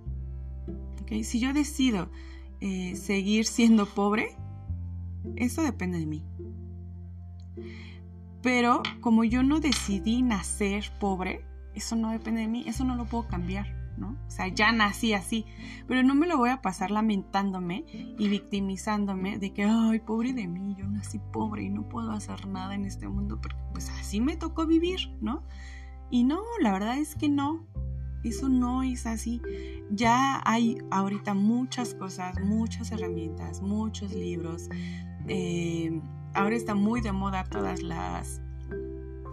Si 1.22 1.40
yo 1.40 1.54
decido 1.54 2.11
eh, 2.61 2.94
seguir 2.96 3.46
siendo 3.46 3.87
pobre, 3.87 4.37
eso 5.37 5.62
depende 5.62 5.98
de 5.98 6.07
mí. 6.07 6.22
Pero 8.42 8.83
como 9.00 9.24
yo 9.24 9.42
no 9.42 9.61
decidí 9.61 10.22
nacer 10.22 10.85
pobre, 11.00 11.44
eso 11.74 11.96
no 11.96 12.11
depende 12.11 12.42
de 12.42 12.48
mí, 12.48 12.64
eso 12.66 12.85
no 12.85 12.94
lo 12.94 13.07
puedo 13.07 13.26
cambiar, 13.26 13.77
O 14.06 14.30
sea, 14.30 14.48
ya 14.48 14.72
nací 14.72 15.12
así, 15.12 15.46
pero 15.87 16.02
no 16.02 16.14
me 16.14 16.26
lo 16.26 16.37
voy 16.37 16.50
a 16.50 16.62
pasar 16.62 16.90
lamentándome 16.90 17.84
y 18.18 18.28
victimizándome 18.28 19.38
de 19.38 19.52
que, 19.52 19.64
ay, 19.64 20.00
pobre 20.00 20.32
de 20.32 20.46
mí, 20.46 20.74
yo 20.78 20.87
nací 20.87 21.18
pobre 21.32 21.64
y 21.64 21.70
no 21.70 21.88
puedo 21.88 22.12
hacer 22.12 22.46
nada 22.46 22.74
en 22.74 22.84
este 22.84 23.08
mundo 23.08 23.40
porque 23.40 23.58
pues 23.72 23.90
así 23.90 24.20
me 24.20 24.37
tocó 24.37 24.66
vivir, 24.66 25.12
¿no? 25.20 25.42
Y 26.11 26.24
no, 26.24 26.40
la 26.61 26.72
verdad 26.72 26.98
es 26.98 27.14
que 27.14 27.28
no, 27.28 27.66
eso 28.24 28.48
no 28.48 28.82
es 28.82 29.06
así. 29.06 29.40
Ya 29.90 30.40
hay 30.44 30.78
ahorita 30.90 31.34
muchas 31.34 31.94
cosas, 31.94 32.40
muchas 32.40 32.90
herramientas, 32.92 33.62
muchos 33.62 34.12
libros. 34.12 34.68
Eh, 35.28 36.00
ahora 36.34 36.56
está 36.56 36.74
muy 36.74 37.00
de 37.00 37.12
moda 37.12 37.44
todas 37.44 37.82
las, 37.82 38.40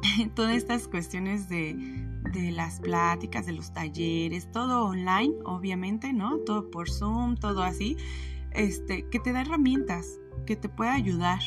todas 0.35 0.55
estas 0.55 0.87
cuestiones 0.87 1.49
de, 1.49 1.77
de 2.31 2.51
las 2.51 2.79
pláticas, 2.79 3.45
de 3.45 3.53
los 3.53 3.73
talleres, 3.73 4.51
todo 4.51 4.85
online, 4.85 5.33
obviamente, 5.45 6.13
¿no? 6.13 6.37
Todo 6.39 6.69
por 6.69 6.89
Zoom, 6.89 7.35
todo 7.35 7.63
así, 7.63 7.97
este, 8.51 9.07
que 9.09 9.19
te 9.19 9.31
da 9.31 9.41
herramientas, 9.41 10.19
que 10.45 10.55
te 10.55 10.69
pueda 10.69 10.93
ayudar, 10.93 11.39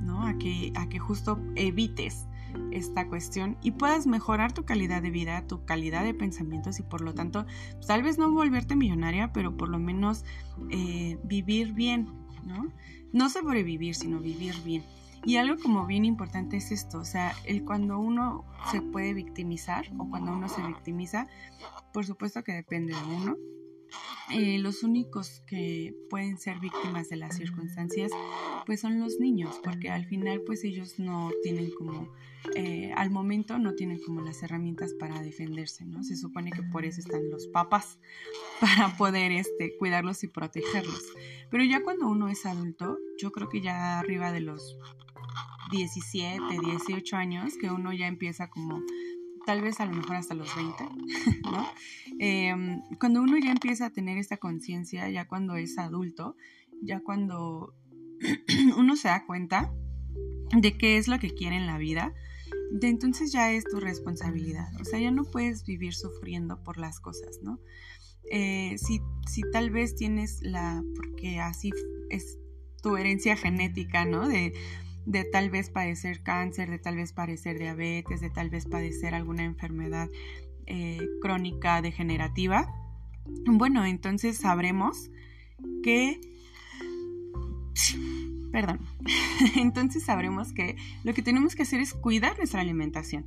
¿no? 0.00 0.26
A 0.26 0.38
que, 0.38 0.72
a 0.76 0.88
que 0.88 0.98
justo 0.98 1.40
evites 1.54 2.26
esta 2.72 3.06
cuestión 3.08 3.56
y 3.62 3.72
puedas 3.72 4.06
mejorar 4.06 4.52
tu 4.52 4.64
calidad 4.64 5.02
de 5.02 5.10
vida, 5.10 5.46
tu 5.46 5.64
calidad 5.64 6.04
de 6.04 6.14
pensamientos 6.14 6.78
y 6.78 6.82
por 6.82 7.00
lo 7.00 7.14
tanto, 7.14 7.46
pues, 7.74 7.86
tal 7.86 8.02
vez 8.02 8.18
no 8.18 8.30
volverte 8.30 8.76
millonaria, 8.76 9.32
pero 9.32 9.56
por 9.56 9.68
lo 9.68 9.78
menos 9.78 10.24
eh, 10.70 11.18
vivir 11.24 11.72
bien, 11.72 12.08
¿no? 12.44 12.68
No 13.12 13.28
sobrevivir, 13.30 13.94
sino 13.94 14.20
vivir 14.20 14.54
bien. 14.64 14.82
Y 15.24 15.36
algo 15.36 15.60
como 15.60 15.86
bien 15.86 16.04
importante 16.04 16.56
es 16.56 16.70
esto, 16.70 16.98
o 16.98 17.04
sea, 17.04 17.32
el 17.44 17.64
cuando 17.64 17.98
uno 17.98 18.44
se 18.70 18.80
puede 18.80 19.14
victimizar 19.14 19.86
o 19.98 20.08
cuando 20.08 20.32
uno 20.32 20.48
se 20.48 20.62
victimiza, 20.62 21.26
por 21.92 22.06
supuesto 22.06 22.44
que 22.44 22.52
depende 22.52 22.94
de 22.94 23.16
uno, 23.16 23.36
eh, 24.30 24.58
los 24.58 24.82
únicos 24.82 25.40
que 25.46 25.94
pueden 26.10 26.36
ser 26.38 26.58
víctimas 26.58 27.08
de 27.08 27.14
las 27.16 27.36
circunstancias 27.36 28.10
pues 28.66 28.80
son 28.80 28.98
los 28.98 29.20
niños 29.20 29.60
porque 29.62 29.88
al 29.88 30.04
final 30.04 30.40
pues 30.44 30.64
ellos 30.64 30.98
no 30.98 31.30
tienen 31.44 31.70
como 31.70 32.12
eh, 32.56 32.90
al 32.96 33.10
momento 33.10 33.56
no 33.60 33.74
tienen 33.74 34.00
como 34.04 34.22
las 34.22 34.42
herramientas 34.42 34.94
para 34.94 35.22
defenderse 35.22 35.84
no 35.84 36.02
se 36.02 36.16
supone 36.16 36.50
que 36.50 36.64
por 36.64 36.84
eso 36.84 37.00
están 37.00 37.30
los 37.30 37.46
papás 37.46 38.00
para 38.60 38.96
poder 38.96 39.30
este 39.30 39.76
cuidarlos 39.76 40.24
y 40.24 40.28
protegerlos. 40.28 41.04
Pero 41.48 41.62
ya 41.62 41.84
cuando 41.84 42.08
uno 42.08 42.28
es 42.28 42.46
adulto 42.46 42.98
yo 43.18 43.30
creo 43.30 43.48
que 43.48 43.60
ya 43.60 44.00
arriba 44.00 44.32
de 44.32 44.40
los 44.40 44.76
17 45.70 46.40
18 46.64 47.16
años 47.16 47.54
que 47.60 47.70
uno 47.70 47.92
ya 47.92 48.06
empieza 48.06 48.48
como 48.48 48.82
tal 49.46 49.62
vez 49.62 49.80
a 49.80 49.86
lo 49.86 49.92
mejor 49.92 50.16
hasta 50.16 50.34
los 50.34 50.54
20, 50.54 50.84
¿no? 51.44 51.66
Em, 52.18 52.82
cuando 52.98 53.22
uno 53.22 53.38
ya 53.38 53.52
empieza 53.52 53.86
a 53.86 53.90
tener 53.90 54.18
esta 54.18 54.36
conciencia, 54.36 55.08
ya 55.08 55.26
cuando 55.26 55.56
es 55.56 55.78
adulto, 55.78 56.36
ya 56.82 57.00
cuando 57.00 57.74
uno 58.76 58.96
se 58.96 59.08
da 59.08 59.24
cuenta 59.24 59.72
de 60.54 60.76
qué 60.76 60.98
es 60.98 61.06
lo 61.06 61.18
que 61.18 61.30
quiere 61.30 61.56
en 61.56 61.66
la 61.66 61.78
vida, 61.78 62.12
de 62.72 62.88
entonces 62.88 63.32
ya 63.32 63.52
es 63.52 63.64
tu 63.64 63.78
responsabilidad. 63.78 64.68
O 64.80 64.84
sea, 64.84 64.98
ya 64.98 65.12
no 65.12 65.24
puedes 65.24 65.64
vivir 65.64 65.94
sufriendo 65.94 66.62
por 66.64 66.78
las 66.78 66.98
cosas, 67.00 67.38
¿no? 67.42 67.60
Eh, 68.30 68.76
si, 68.78 69.00
si 69.28 69.42
tal 69.52 69.70
vez 69.70 69.94
tienes 69.94 70.40
la, 70.42 70.82
porque 70.96 71.38
así 71.38 71.70
es 72.10 72.38
tu 72.82 72.96
herencia 72.96 73.36
genética, 73.36 74.04
¿no? 74.04 74.28
De, 74.28 74.52
de 75.06 75.24
tal 75.24 75.50
vez 75.50 75.70
padecer 75.70 76.22
cáncer, 76.22 76.68
de 76.68 76.78
tal 76.78 76.96
vez 76.96 77.12
padecer 77.12 77.58
diabetes, 77.58 78.20
de 78.20 78.30
tal 78.30 78.50
vez 78.50 78.66
padecer 78.66 79.14
alguna 79.14 79.44
enfermedad 79.44 80.08
eh, 80.66 81.06
crónica 81.22 81.80
degenerativa, 81.80 82.68
bueno, 83.46 83.84
entonces 83.84 84.36
sabremos 84.38 85.10
que... 85.82 86.20
Perdón. 88.52 88.80
entonces 89.56 90.04
sabremos 90.04 90.52
que 90.52 90.76
lo 91.04 91.12
que 91.14 91.22
tenemos 91.22 91.54
que 91.54 91.62
hacer 91.62 91.80
es 91.80 91.92
cuidar 91.92 92.38
nuestra 92.38 92.60
alimentación, 92.60 93.26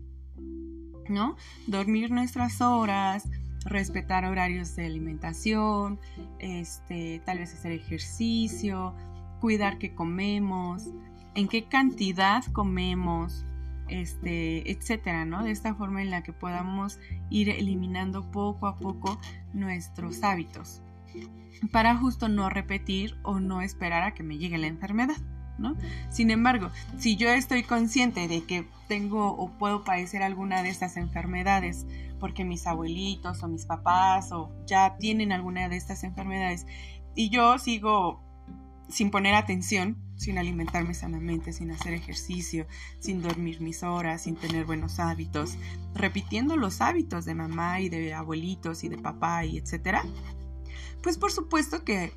¿no? 1.08 1.36
Dormir 1.68 2.10
nuestras 2.10 2.62
horas, 2.62 3.30
respetar 3.66 4.26
horarios 4.26 4.76
de 4.76 4.86
alimentación, 4.86 6.00
este, 6.40 7.22
tal 7.26 7.40
vez 7.40 7.54
hacer 7.54 7.74
ejercicio, 7.74 8.96
cuidar 9.40 9.78
qué 9.78 9.94
comemos, 9.94 10.90
en 11.36 11.48
qué 11.48 11.66
cantidad 11.66 12.44
comemos, 12.52 13.46
este, 13.88 14.72
etcétera, 14.72 15.26
¿no? 15.26 15.44
De 15.44 15.52
esta 15.52 15.74
forma 15.76 16.02
en 16.02 16.12
la 16.12 16.24
que 16.24 16.34
podamos 16.34 17.00
ir 17.30 17.50
eliminando 17.50 18.30
poco 18.32 18.68
a 18.68 18.78
poco 18.78 19.20
nuestros 19.54 20.24
hábitos 20.24 20.82
para 21.72 21.96
justo 21.96 22.30
no 22.30 22.50
repetir 22.50 23.18
o 23.24 23.40
no 23.40 23.62
esperar 23.62 24.04
a 24.04 24.14
que 24.14 24.24
me 24.24 24.38
llegue 24.38 24.58
la 24.58 24.68
enfermedad, 24.68 25.18
¿no? 25.58 25.76
Sin 26.10 26.32
embargo, 26.32 26.72
si 26.98 27.16
yo 27.16 27.30
estoy 27.30 27.64
consciente 27.64 28.28
de 28.28 28.44
que 28.44 28.68
tengo 28.88 29.36
o 29.36 29.52
puedo 29.58 29.84
padecer 29.84 30.24
alguna 30.24 30.64
de 30.64 30.70
estas 30.70 30.98
enfermedades 30.98 31.86
porque 32.20 32.46
mis 32.46 32.68
abuelitos 32.68 33.44
o 33.44 33.48
mis 33.48 33.66
papás 33.66 34.32
o 34.32 34.52
ya 34.66 34.98
tienen 34.98 35.32
alguna 35.32 35.70
de 35.70 35.78
estas 35.78 36.04
enfermedades 36.04 36.66
y 37.16 37.30
yo 37.30 37.58
sigo 37.60 38.22
sin 38.90 39.12
poner 39.12 39.36
atención, 39.36 39.98
sin 40.16 40.38
alimentarme 40.38 40.94
sanamente, 40.94 41.54
sin 41.54 41.72
hacer 41.72 41.94
ejercicio, 41.94 42.68
sin 43.00 43.22
dormir 43.22 43.62
mis 43.62 43.84
horas, 43.84 44.24
sin 44.24 44.36
tener 44.36 44.66
buenos 44.66 45.00
hábitos, 45.00 45.56
repitiendo 45.96 46.58
los 46.58 46.82
hábitos 46.82 47.26
de 47.26 47.36
mamá 47.36 47.80
y 47.80 47.90
de 47.90 48.14
abuelitos 48.14 48.84
y 48.84 48.90
de 48.90 48.98
papá 48.98 49.46
y 49.46 49.58
etcétera, 49.58 50.04
pues 51.02 51.18
por 51.18 51.32
supuesto 51.32 51.84
que 51.84 52.14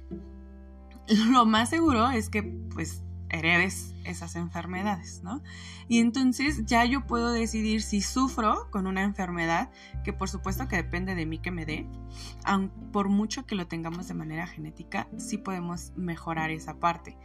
lo 1.30 1.44
más 1.46 1.70
seguro 1.70 2.10
es 2.10 2.28
que 2.28 2.42
pues 2.42 3.02
heredes 3.32 3.94
esas 4.04 4.36
enfermedades, 4.36 5.22
¿no? 5.22 5.42
Y 5.88 5.98
entonces 5.98 6.64
ya 6.66 6.84
yo 6.84 7.06
puedo 7.06 7.32
decidir 7.32 7.82
si 7.82 8.00
sufro 8.00 8.70
con 8.70 8.86
una 8.86 9.02
enfermedad, 9.02 9.70
que 10.04 10.12
por 10.12 10.28
supuesto 10.28 10.68
que 10.68 10.76
depende 10.76 11.14
de 11.14 11.26
mí 11.26 11.38
que 11.38 11.50
me 11.50 11.66
dé, 11.66 11.86
por 12.92 13.08
mucho 13.08 13.46
que 13.46 13.54
lo 13.54 13.66
tengamos 13.66 14.08
de 14.08 14.14
manera 14.14 14.46
genética, 14.46 15.08
sí 15.16 15.38
podemos 15.38 15.92
mejorar 15.96 16.50
esa 16.50 16.78
parte. 16.78 17.16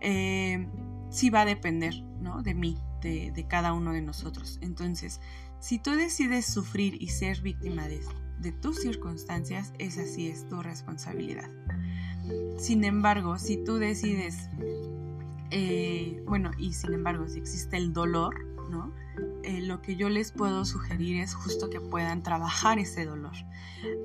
Eh, 0.00 0.68
sí 1.10 1.30
va 1.30 1.42
a 1.42 1.46
depender, 1.46 2.02
¿no? 2.20 2.42
De 2.42 2.54
mí, 2.54 2.76
de, 3.00 3.30
de 3.30 3.46
cada 3.46 3.72
uno 3.72 3.92
de 3.92 4.02
nosotros. 4.02 4.58
Entonces, 4.60 5.20
si 5.60 5.78
tú 5.78 5.92
decides 5.92 6.46
sufrir 6.46 7.00
y 7.00 7.08
ser 7.08 7.40
víctima 7.40 7.88
de, 7.88 8.00
de 8.38 8.52
tus 8.52 8.80
circunstancias, 8.80 9.72
esa 9.78 10.04
sí 10.04 10.28
es 10.28 10.48
tu 10.48 10.62
responsabilidad. 10.62 11.50
Sin 12.58 12.84
embargo, 12.84 13.38
si 13.38 13.62
tú 13.62 13.76
decides, 13.76 14.50
eh, 15.50 16.22
bueno, 16.26 16.50
y 16.58 16.72
sin 16.72 16.92
embargo, 16.92 17.28
si 17.28 17.38
existe 17.38 17.76
el 17.76 17.92
dolor, 17.92 18.44
¿no? 18.70 18.92
Eh, 19.42 19.62
lo 19.62 19.80
que 19.80 19.96
yo 19.96 20.08
les 20.08 20.32
puedo 20.32 20.64
sugerir 20.64 21.20
es 21.20 21.34
justo 21.34 21.70
que 21.70 21.80
puedan 21.80 22.22
trabajar 22.22 22.78
ese 22.78 23.04
dolor. 23.04 23.34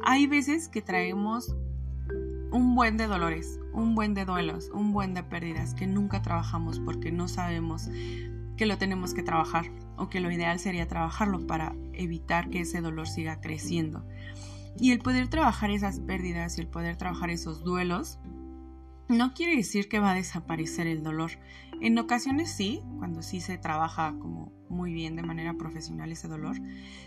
Hay 0.04 0.27
veces 0.27 0.67
que 0.67 0.82
traemos 0.82 1.56
un 2.51 2.75
buen 2.75 2.97
de 2.97 3.08
dolores, 3.08 3.60
un 3.73 3.95
buen 3.95 4.13
de 4.13 4.25
duelos, 4.25 4.69
un 4.73 4.93
buen 4.93 5.13
de 5.13 5.23
pérdidas 5.23 5.73
que 5.73 5.88
nunca 5.88 6.21
trabajamos 6.21 6.80
porque 6.80 7.12
no 7.12 7.27
sabemos 7.27 7.89
que 8.58 8.65
lo 8.65 8.77
tenemos 8.77 9.13
que 9.13 9.23
trabajar 9.23 9.71
o 9.97 10.10
que 10.10 10.19
lo 10.19 10.32
ideal 10.32 10.60
sería 10.60 10.88
trabajarlo 10.88 11.47
para 11.47 11.75
evitar 11.93 12.49
que 12.49 12.62
ese 12.62 12.82
dolor 12.82 13.08
siga 13.08 13.39
creciendo. 13.41 14.06
Y 14.80 14.91
el 14.91 14.99
poder 14.99 15.27
trabajar 15.30 15.71
esas 15.71 15.99
pérdidas 15.99 16.58
y 16.58 16.62
el 16.62 16.67
poder 16.67 16.97
trabajar 16.97 17.30
esos 17.30 17.63
duelos 17.63 18.19
no 19.12 19.34
quiere 19.34 19.56
decir 19.56 19.88
que 19.89 20.00
va 20.00 20.12
a 20.12 20.15
desaparecer 20.15 20.88
el 20.88 21.04
dolor. 21.04 21.32
En 21.82 21.97
ocasiones 21.97 22.52
sí, 22.52 22.82
cuando 22.97 23.21
sí 23.21 23.41
se 23.41 23.58
trabaja 23.58 24.15
como 24.19 24.52
muy 24.69 24.93
bien 24.93 25.15
de 25.15 25.24
manera 25.24 25.56
profesional 25.56 26.12
ese 26.12 26.28
dolor. 26.28 26.58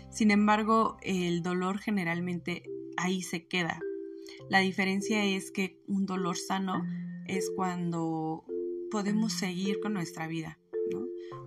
Sin 0.09 0.31
embargo, 0.31 0.97
el 1.01 1.41
dolor 1.41 1.79
generalmente 1.79 2.63
ahí 2.97 3.21
se 3.21 3.47
queda. 3.47 3.79
La 4.49 4.59
diferencia 4.59 5.23
es 5.23 5.51
que 5.51 5.81
un 5.87 6.05
dolor 6.05 6.37
sano 6.37 6.85
es 7.27 7.51
cuando 7.55 8.45
podemos 8.91 9.33
seguir 9.33 9.79
con 9.79 9.93
nuestra 9.93 10.27
vida. 10.27 10.59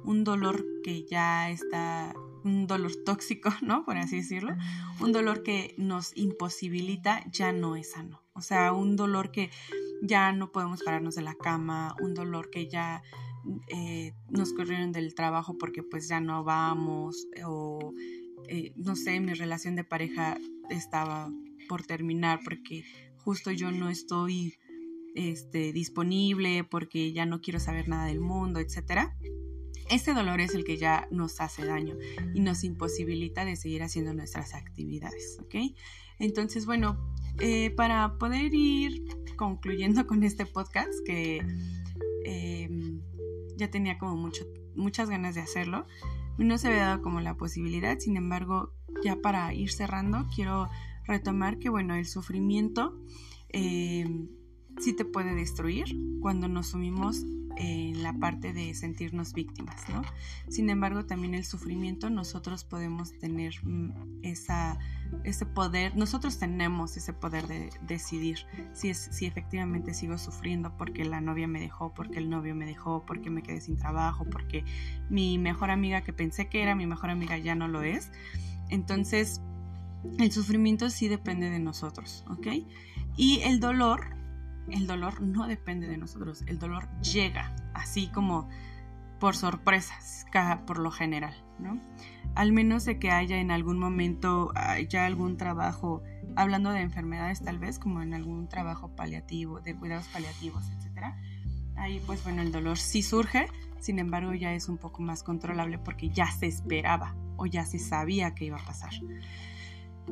Un 0.05 0.25
dolor 0.25 0.65
que 0.83 1.05
ya 1.05 1.51
está 1.51 2.15
un 2.45 2.67
dolor 2.67 2.93
tóxico, 3.05 3.51
¿no? 3.63 3.85
Por 3.85 3.97
así 3.97 4.17
decirlo, 4.17 4.57
un 5.01 5.13
dolor 5.13 5.43
que 5.43 5.75
nos 5.77 6.17
imposibilita 6.17 7.25
ya 7.31 7.53
no 7.53 7.77
es 7.77 7.93
sano. 7.93 8.23
O 8.33 8.41
sea, 8.41 8.73
un 8.73 8.97
dolor 8.97 9.31
que 9.31 9.51
ya 10.03 10.33
no 10.33 10.53
podemos 10.53 10.83
pararnos 10.83 11.15
de 11.15 11.23
la 11.23 11.35
cama, 11.35 11.95
un 12.01 12.15
dolor 12.15 12.51
que 12.51 12.69
ya 12.69 13.03
eh, 13.69 14.13
nos 14.29 14.53
corrieron 14.53 14.93
del 14.93 15.15
trabajo 15.15 15.57
porque 15.59 15.83
pues 15.83 16.09
ya 16.09 16.21
no 16.21 16.45
vamos 16.45 17.27
o 17.45 17.93
eh, 18.49 18.73
no 18.77 18.97
sé, 18.97 19.21
mi 19.21 19.35
relación 19.35 19.77
de 19.77 19.85
pareja 19.85 20.39
estaba 20.71 21.31
por 21.69 21.85
terminar 21.85 22.41
porque 22.45 22.85
justo 23.19 23.51
yo 23.51 23.71
no 23.71 23.91
estoy 23.91 24.55
este, 25.15 25.73
disponible 25.73 26.65
porque 26.65 27.13
ya 27.13 27.27
no 27.27 27.41
quiero 27.41 27.61
saber 27.61 27.89
nada 27.89 28.07
del 28.07 28.21
mundo, 28.21 28.61
etcétera 28.61 29.17
este 29.91 30.13
dolor 30.13 30.41
es 30.41 30.55
el 30.55 30.65
que 30.65 30.77
ya 30.77 31.09
nos 31.11 31.41
hace 31.41 31.65
daño 31.65 31.97
y 32.35 32.41
nos 32.41 32.65
imposibilita 32.65 33.45
de 33.45 33.57
seguir 33.57 33.83
haciendo 33.83 34.13
nuestras 34.13 34.55
actividades, 34.55 35.39
¿ok? 35.41 35.75
Entonces, 36.19 36.67
bueno, 36.67 37.17
eh, 37.41 37.71
para 37.71 38.19
poder 38.19 38.55
ir 38.55 39.05
concluyendo 39.37 40.07
con 40.07 40.23
este 40.25 40.47
podcast, 40.47 40.93
que 41.05 41.45
em, 42.25 43.01
ya 43.57 43.71
tenía 43.71 43.99
como 43.99 44.17
mucho, 44.17 44.45
muchas 44.75 45.09
ganas 45.09 45.35
de 45.35 45.41
hacerlo, 45.41 45.87
no 46.39 46.59
se 46.59 46.69
había 46.69 46.87
dado 46.87 47.03
como 47.03 47.21
la 47.21 47.37
posibilidad, 47.37 47.99
sin 47.99 48.17
embargo, 48.17 48.73
ya 49.03 49.17
para 49.17 49.53
ir 49.55 49.71
cerrando, 49.71 50.27
quiero 50.35 50.69
retomar 51.05 51.59
que, 51.59 51.69
bueno, 51.69 51.95
el 51.95 52.07
sufrimiento 52.07 53.01
em, 53.49 54.29
sí 54.79 54.93
te 54.93 55.05
puede 55.05 55.35
destruir 55.35 55.97
cuando 56.21 56.49
nos 56.49 56.69
sumimos 56.69 57.25
en 57.57 58.03
la 58.05 58.13
parte 58.13 58.53
de 58.53 58.73
sentirnos 58.75 59.33
víctimas, 59.33 59.89
¿no? 59.89 60.03
Sin 60.49 60.71
embargo, 60.71 61.07
también 61.07 61.35
el 61.35 61.45
sufrimiento, 61.45 62.09
nosotros 62.09 62.65
podemos 62.65 63.19
tener 63.19 63.55
mm, 63.65 64.21
esa, 64.23 64.79
ese 65.25 65.47
poder, 65.47 65.97
nosotros 65.97 66.39
tenemos 66.39 66.97
ese 66.97 67.13
poder 67.13 67.47
de 67.47 67.71
decidir 67.83 68.39
si, 68.73 68.91
es, 68.91 69.09
si 69.11 69.27
efectivamente 69.27 69.95
sigo 69.95 70.19
sufriendo 70.19 70.77
porque 70.77 71.05
la 71.05 71.21
novia 71.21 71.47
me 71.47 71.61
dejó, 71.61 71.93
porque 71.95 72.19
el 72.19 72.31
novio 72.31 72.55
me 72.55 72.67
dejó, 72.67 73.05
porque 73.07 73.31
me 73.31 73.43
quedé 73.43 73.61
sin 73.61 73.77
trabajo, 73.77 74.25
porque 74.25 74.65
mi 75.09 75.39
mejor 75.39 75.71
amiga 75.71 76.03
que 76.03 76.13
pensé 76.13 76.49
que 76.49 76.63
era 76.63 76.75
mi 76.75 76.87
mejor 76.87 77.11
amiga 77.11 77.39
ya 77.39 77.55
no 77.55 77.69
lo 77.69 77.83
es. 77.83 78.11
Entonces, 78.69 79.41
el 80.19 80.31
sufrimiento 80.33 80.91
sí 80.91 81.09
depende 81.09 81.51
de 81.51 81.59
nosotros, 81.59 82.25
¿ok? 82.29 82.49
Y 83.17 83.41
el 83.41 83.61
dolor 83.61 84.19
el 84.71 84.87
dolor 84.87 85.21
no 85.23 85.47
depende 85.47 85.87
de 85.87 85.97
nosotros, 85.97 86.45
el 86.47 86.59
dolor 86.59 86.89
llega 87.01 87.55
así 87.75 88.09
como 88.09 88.49
por 89.19 89.35
sorpresas, 89.35 90.27
por 90.67 90.79
lo 90.79 90.91
general, 90.91 91.35
¿no? 91.59 91.81
Al 92.39 92.53
menos 92.53 92.85
de 92.85 93.01
que 93.01 93.11
haya 93.11 93.39
en 93.39 93.51
algún 93.51 93.81
momento 93.81 94.53
ya 94.89 95.07
algún 95.07 95.37
trabajo, 95.37 96.05
hablando 96.37 96.71
de 96.71 96.83
enfermedades 96.83 97.43
tal 97.43 97.59
vez, 97.59 97.81
como 97.81 98.01
en 98.01 98.15
algún 98.15 98.49
trabajo 98.49 98.95
paliativo, 98.95 99.59
de 99.59 99.75
cuidados 99.75 100.07
paliativos, 100.07 100.63
etc. 100.71 101.15
Ahí 101.75 102.01
pues 102.07 102.23
bueno, 102.23 102.43
el 102.43 102.53
dolor 102.53 102.79
sí 102.79 103.03
surge, 103.03 103.49
sin 103.81 103.99
embargo 103.99 104.35
ya 104.35 104.55
es 104.55 104.69
un 104.69 104.79
poco 104.79 105.03
más 105.03 105.25
controlable 105.25 105.79
porque 105.79 106.11
ya 106.11 106.31
se 106.31 106.47
esperaba 106.47 107.17
o 107.37 107.47
ya 107.47 107.67
se 107.67 107.81
sabía 107.81 108.37
que 108.37 108.45
iba 108.45 108.59
a 108.59 108.65
pasar. 108.65 108.93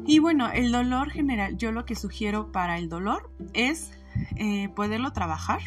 Y 0.04 0.18
bueno, 0.18 0.50
el 0.50 0.72
dolor 0.72 1.10
general, 1.10 1.56
yo 1.56 1.70
lo 1.70 1.84
que 1.84 1.94
sugiero 1.94 2.50
para 2.50 2.76
el 2.76 2.88
dolor 2.88 3.30
es 3.52 3.92
eh, 4.34 4.68
poderlo 4.70 5.12
trabajar. 5.12 5.60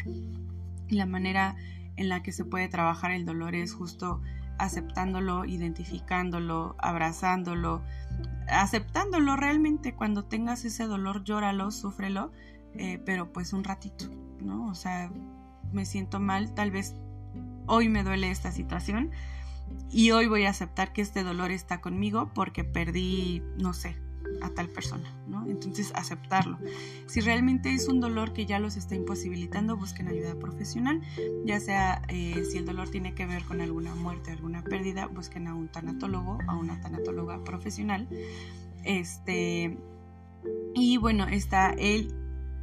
La 0.90 1.06
manera 1.06 1.56
en 1.96 2.10
la 2.10 2.22
que 2.22 2.32
se 2.32 2.44
puede 2.44 2.68
trabajar 2.68 3.12
el 3.12 3.24
dolor 3.24 3.54
es 3.54 3.72
justo 3.72 4.20
aceptándolo, 4.60 5.44
identificándolo, 5.44 6.76
abrazándolo, 6.78 7.82
aceptándolo 8.48 9.36
realmente 9.36 9.94
cuando 9.94 10.24
tengas 10.24 10.64
ese 10.64 10.84
dolor, 10.84 11.24
llóralo, 11.24 11.70
súfrelo, 11.70 12.30
eh, 12.74 13.02
pero 13.04 13.32
pues 13.32 13.52
un 13.52 13.64
ratito, 13.64 14.06
¿no? 14.40 14.66
O 14.66 14.74
sea, 14.74 15.10
me 15.72 15.86
siento 15.86 16.20
mal, 16.20 16.54
tal 16.54 16.70
vez 16.70 16.94
hoy 17.66 17.88
me 17.88 18.04
duele 18.04 18.30
esta 18.30 18.52
situación 18.52 19.10
y 19.90 20.10
hoy 20.10 20.26
voy 20.26 20.44
a 20.44 20.50
aceptar 20.50 20.92
que 20.92 21.02
este 21.02 21.22
dolor 21.22 21.50
está 21.50 21.80
conmigo 21.80 22.30
porque 22.34 22.64
perdí, 22.64 23.42
no 23.56 23.72
sé, 23.72 23.96
a 24.40 24.50
tal 24.50 24.68
persona, 24.68 25.12
¿no? 25.26 25.46
Entonces 25.46 25.92
aceptarlo. 25.94 26.58
Si 27.06 27.20
realmente 27.20 27.72
es 27.72 27.88
un 27.88 28.00
dolor 28.00 28.32
que 28.32 28.46
ya 28.46 28.58
los 28.58 28.76
está 28.76 28.94
imposibilitando, 28.94 29.76
busquen 29.76 30.08
ayuda 30.08 30.34
profesional, 30.34 31.00
ya 31.44 31.60
sea 31.60 32.02
eh, 32.08 32.44
si 32.50 32.58
el 32.58 32.66
dolor 32.66 32.88
tiene 32.88 33.14
que 33.14 33.26
ver 33.26 33.44
con 33.44 33.60
alguna 33.60 33.94
muerte, 33.94 34.30
alguna 34.30 34.62
pérdida, 34.62 35.06
busquen 35.06 35.48
a 35.48 35.54
un 35.54 35.68
tanatólogo, 35.68 36.38
a 36.46 36.56
una 36.56 36.80
tanatóloga 36.80 37.42
profesional. 37.44 38.08
Este, 38.84 39.76
y 40.74 40.96
bueno, 40.96 41.26
está 41.26 41.70
el 41.70 42.14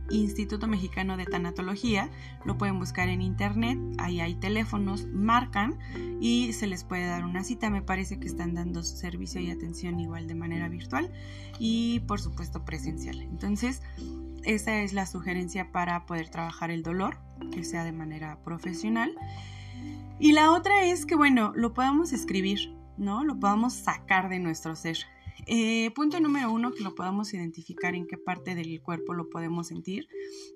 Instituto 0.09 0.67
Mexicano 0.67 1.17
de 1.17 1.25
Tanatología, 1.25 2.09
lo 2.45 2.57
pueden 2.57 2.79
buscar 2.79 3.09
en 3.09 3.21
internet, 3.21 3.77
ahí 3.97 4.19
hay 4.19 4.35
teléfonos, 4.35 5.05
marcan 5.07 5.77
y 6.21 6.53
se 6.53 6.67
les 6.67 6.83
puede 6.83 7.05
dar 7.05 7.25
una 7.25 7.43
cita, 7.43 7.69
me 7.69 7.81
parece 7.81 8.19
que 8.19 8.27
están 8.27 8.53
dando 8.53 8.83
servicio 8.83 9.41
y 9.41 9.51
atención 9.51 9.99
igual 9.99 10.27
de 10.27 10.35
manera 10.35 10.69
virtual 10.69 11.11
y 11.59 12.01
por 12.01 12.19
supuesto 12.19 12.65
presencial. 12.65 13.21
Entonces, 13.21 13.81
esa 14.43 14.81
es 14.81 14.93
la 14.93 15.05
sugerencia 15.05 15.71
para 15.71 16.05
poder 16.05 16.29
trabajar 16.29 16.71
el 16.71 16.83
dolor, 16.83 17.17
que 17.51 17.63
sea 17.63 17.83
de 17.83 17.91
manera 17.91 18.39
profesional. 18.43 19.13
Y 20.19 20.31
la 20.31 20.51
otra 20.51 20.85
es 20.85 21.05
que, 21.05 21.15
bueno, 21.15 21.51
lo 21.55 21.73
podamos 21.73 22.13
escribir, 22.13 22.73
¿no? 22.97 23.23
Lo 23.23 23.39
podamos 23.39 23.73
sacar 23.73 24.29
de 24.29 24.39
nuestro 24.39 24.75
ser. 24.75 24.97
Eh, 25.49 25.91
punto 25.95 26.19
número 26.19 26.51
uno, 26.51 26.73
que 26.73 26.83
lo 26.83 26.93
podamos 26.93 27.33
identificar 27.33 27.95
en 27.95 28.05
qué 28.05 28.17
parte 28.17 28.53
del 28.53 28.81
cuerpo 28.81 29.13
lo 29.13 29.29
podemos 29.29 29.67
sentir. 29.67 30.07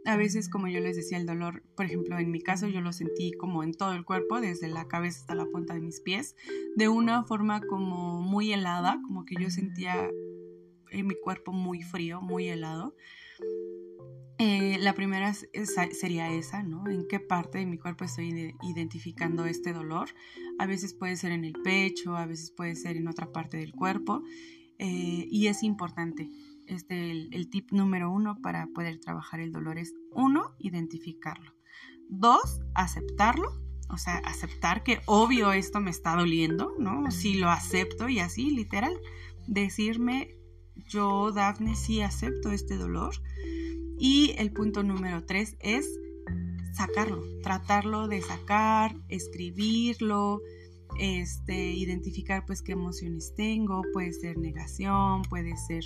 A 0.06 0.18
veces, 0.18 0.50
como 0.50 0.68
yo 0.68 0.82
les 0.82 0.98
decía, 0.98 1.18
el 1.18 1.26
dolor, 1.26 1.64
por 1.78 1.86
ejemplo, 1.86 2.20
en 2.20 2.30
mi 2.30 2.42
caso 2.42 2.68
yo 2.68 2.82
lo 2.82 2.92
sentí 2.92 3.32
como 3.32 3.64
en 3.64 3.74
todo 3.74 3.94
el 3.94 4.04
cuerpo, 4.04 4.42
desde 4.42 4.68
la 4.68 4.90
cabeza 4.90 5.22
hasta 5.22 5.36
la 5.36 5.46
punta 5.46 5.74
de 5.74 5.80
mis 5.80 6.02
pies, 6.02 6.36
de 6.76 6.90
una 6.90 7.24
forma 7.24 7.62
como 7.62 8.22
muy 8.22 8.52
helada, 8.52 9.00
como 9.04 9.24
que 9.24 9.36
yo 9.40 9.50
sentía 9.50 10.10
en 10.92 11.08
mi 11.08 11.16
cuerpo 11.16 11.54
muy 11.54 11.82
frío, 11.84 12.22
muy 12.22 12.50
helado. 12.50 12.94
Eh, 14.40 14.78
la 14.80 14.94
primera 14.94 15.34
sería 15.34 16.34
esa, 16.34 16.64
¿no? 16.64 16.90
¿En 16.90 17.08
qué 17.08 17.20
parte 17.20 17.60
de 17.60 17.66
mi 17.68 17.78
cuerpo 17.78 18.06
estoy 18.06 18.56
identificando 18.64 19.46
este 19.46 19.72
dolor? 19.72 20.10
A 20.58 20.66
veces 20.66 20.96
puede 20.96 21.16
ser 21.16 21.32
en 21.32 21.46
el 21.46 21.54
pecho, 21.54 22.18
a 22.18 22.26
veces 22.26 22.52
puede 22.52 22.76
ser 22.76 22.98
en 22.98 23.08
otra 23.08 23.32
parte 23.32 23.58
del 23.58 23.72
cuerpo. 23.72 24.24
Eh, 24.84 25.28
y 25.30 25.46
es 25.46 25.62
importante. 25.62 26.32
Este, 26.66 27.12
el, 27.12 27.50
tip 27.52 27.72
número 27.72 28.12
uno 28.12 28.42
para 28.42 28.66
poder 28.66 29.00
trabajar 29.00 29.40
el 29.40 29.52
dolor 29.52 29.78
es 29.78 29.94
uno, 30.12 30.56
identificarlo. 30.58 31.54
Dos, 32.10 32.62
aceptarlo, 32.74 33.62
o 33.90 33.98
sea, 34.00 34.18
aceptar 34.18 34.82
que 34.84 35.00
obvio 35.06 35.54
esto 35.54 35.82
me 35.82 35.92
está 35.92 36.16
doliendo, 36.16 36.74
¿no? 36.80 37.12
Si 37.12 37.36
lo 37.36 37.52
acepto 37.52 38.10
y 38.10 38.20
así, 38.20 38.50
literal, 38.50 39.00
decirme, 39.46 40.36
yo, 40.88 41.32
Dafne, 41.32 41.76
sí 41.76 42.02
acepto 42.02 42.50
este 42.50 42.76
dolor. 42.76 43.14
Y 44.00 44.34
el 44.40 44.52
punto 44.52 44.82
número 44.82 45.26
tres 45.26 45.58
es 45.60 45.88
sacarlo, 46.74 47.22
tratarlo 47.44 48.08
de 48.08 48.24
sacar, 48.24 48.96
escribirlo, 49.10 50.42
este, 51.00 51.72
identificar 51.74 52.46
pues 52.46 52.62
qué 52.62 52.74
emociones 52.74 53.34
tengo, 53.36 53.82
puede 53.94 54.14
ser 54.14 54.38
negación, 54.38 55.24
puede 55.24 55.56
ser 55.58 55.84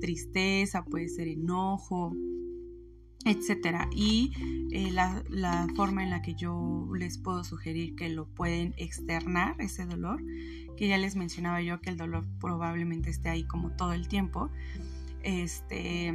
tristeza, 0.00 0.84
puede 0.84 1.08
ser 1.08 1.28
enojo, 1.28 2.12
etcétera. 3.24 3.88
Y 3.92 4.32
eh, 4.72 4.90
la, 4.90 5.22
la, 5.28 5.66
forma 5.76 6.02
en 6.02 6.10
la 6.10 6.22
que 6.22 6.34
yo 6.34 6.88
les 6.94 7.18
puedo 7.18 7.44
sugerir 7.44 7.94
que 7.96 8.08
lo 8.08 8.26
pueden 8.26 8.74
externar, 8.76 9.56
ese 9.60 9.86
dolor, 9.86 10.22
que 10.76 10.88
ya 10.88 10.98
les 10.98 11.16
mencionaba 11.16 11.62
yo 11.62 11.80
que 11.80 11.90
el 11.90 11.96
dolor 11.96 12.26
probablemente 12.40 13.10
esté 13.10 13.28
ahí 13.28 13.44
como 13.44 13.70
todo 13.70 13.92
el 13.92 14.08
tiempo, 14.08 14.50
este, 15.22 16.14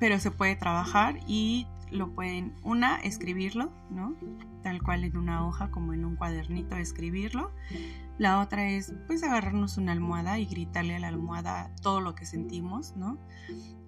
pero 0.00 0.18
se 0.18 0.30
puede 0.30 0.56
trabajar 0.56 1.20
y 1.26 1.66
lo 1.90 2.10
pueden, 2.14 2.54
una, 2.62 2.96
escribirlo, 2.96 3.72
¿no? 3.90 4.14
Tal 4.62 4.82
cual 4.82 5.04
en 5.04 5.16
una 5.16 5.46
hoja, 5.46 5.70
como 5.70 5.92
en 5.92 6.04
un 6.04 6.16
cuadernito, 6.16 6.76
escribirlo. 6.76 7.50
La 8.18 8.40
otra 8.40 8.68
es, 8.70 8.94
pues, 9.06 9.22
agarrarnos 9.22 9.76
una 9.76 9.92
almohada 9.92 10.38
y 10.38 10.46
gritarle 10.46 10.96
a 10.96 11.00
la 11.00 11.08
almohada 11.08 11.70
todo 11.82 12.00
lo 12.00 12.14
que 12.14 12.26
sentimos, 12.26 12.96
¿no? 12.96 13.18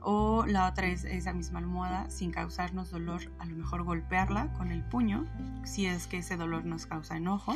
O 0.01 0.45
la 0.47 0.69
otra 0.69 0.89
es 0.89 1.05
esa 1.05 1.33
misma 1.33 1.59
almohada, 1.59 2.11
sin 2.11 2.31
causarnos 2.31 2.91
dolor, 2.91 3.33
a 3.39 3.47
lo 3.47 3.57
mejor 3.57 3.85
golpearla 3.85 4.53
con 4.55 4.71
el 4.71 4.83
puño, 4.85 5.27
si 5.65 5.87
es 5.87 6.07
que 6.07 6.19
ese 6.19 6.37
dolor 6.37 6.65
nos 6.65 6.87
causa 6.87 7.17
enojo. 7.17 7.55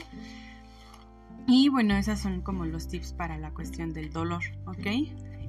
Y 1.47 1.69
bueno, 1.69 1.97
esos 1.97 2.19
son 2.21 2.43
como 2.43 2.65
los 2.65 2.89
tips 2.89 3.13
para 3.13 3.39
la 3.39 3.51
cuestión 3.51 3.93
del 3.93 4.13
dolor, 4.13 4.43
¿ok? 4.67 4.87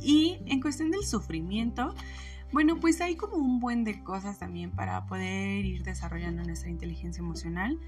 Y 0.02 0.40
en 0.46 0.62
cuestión 0.62 0.92
del 0.92 1.04
sufrimiento, 1.06 1.94
bueno, 2.52 2.80
pues 2.80 3.02
hay 3.02 3.16
como 3.16 3.36
un 3.36 3.60
buen 3.60 3.84
de 3.84 4.04
cosas 4.04 4.40
también 4.40 4.72
para 4.72 5.06
poder 5.06 5.66
ir 5.66 5.84
desarrollando 5.84 6.44
nuestra 6.44 6.70
inteligencia 6.70 7.22
emocional. 7.22 7.80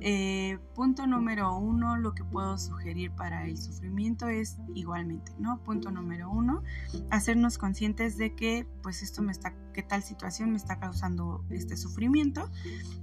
Eh, 0.00 0.58
punto 0.74 1.06
número 1.06 1.56
uno, 1.56 1.96
lo 1.96 2.14
que 2.14 2.22
puedo 2.22 2.56
sugerir 2.58 3.10
para 3.10 3.46
el 3.46 3.58
sufrimiento 3.58 4.28
es 4.28 4.56
igualmente, 4.74 5.32
¿no? 5.38 5.58
Punto 5.64 5.90
número 5.90 6.30
uno, 6.30 6.62
hacernos 7.10 7.58
conscientes 7.58 8.16
de 8.16 8.34
que, 8.34 8.66
pues 8.82 9.02
esto 9.02 9.20
me 9.20 9.32
está, 9.32 9.52
que 9.72 9.82
tal 9.82 10.02
situación 10.02 10.52
me 10.52 10.56
está 10.56 10.78
causando 10.78 11.44
este 11.50 11.76
sufrimiento. 11.76 12.48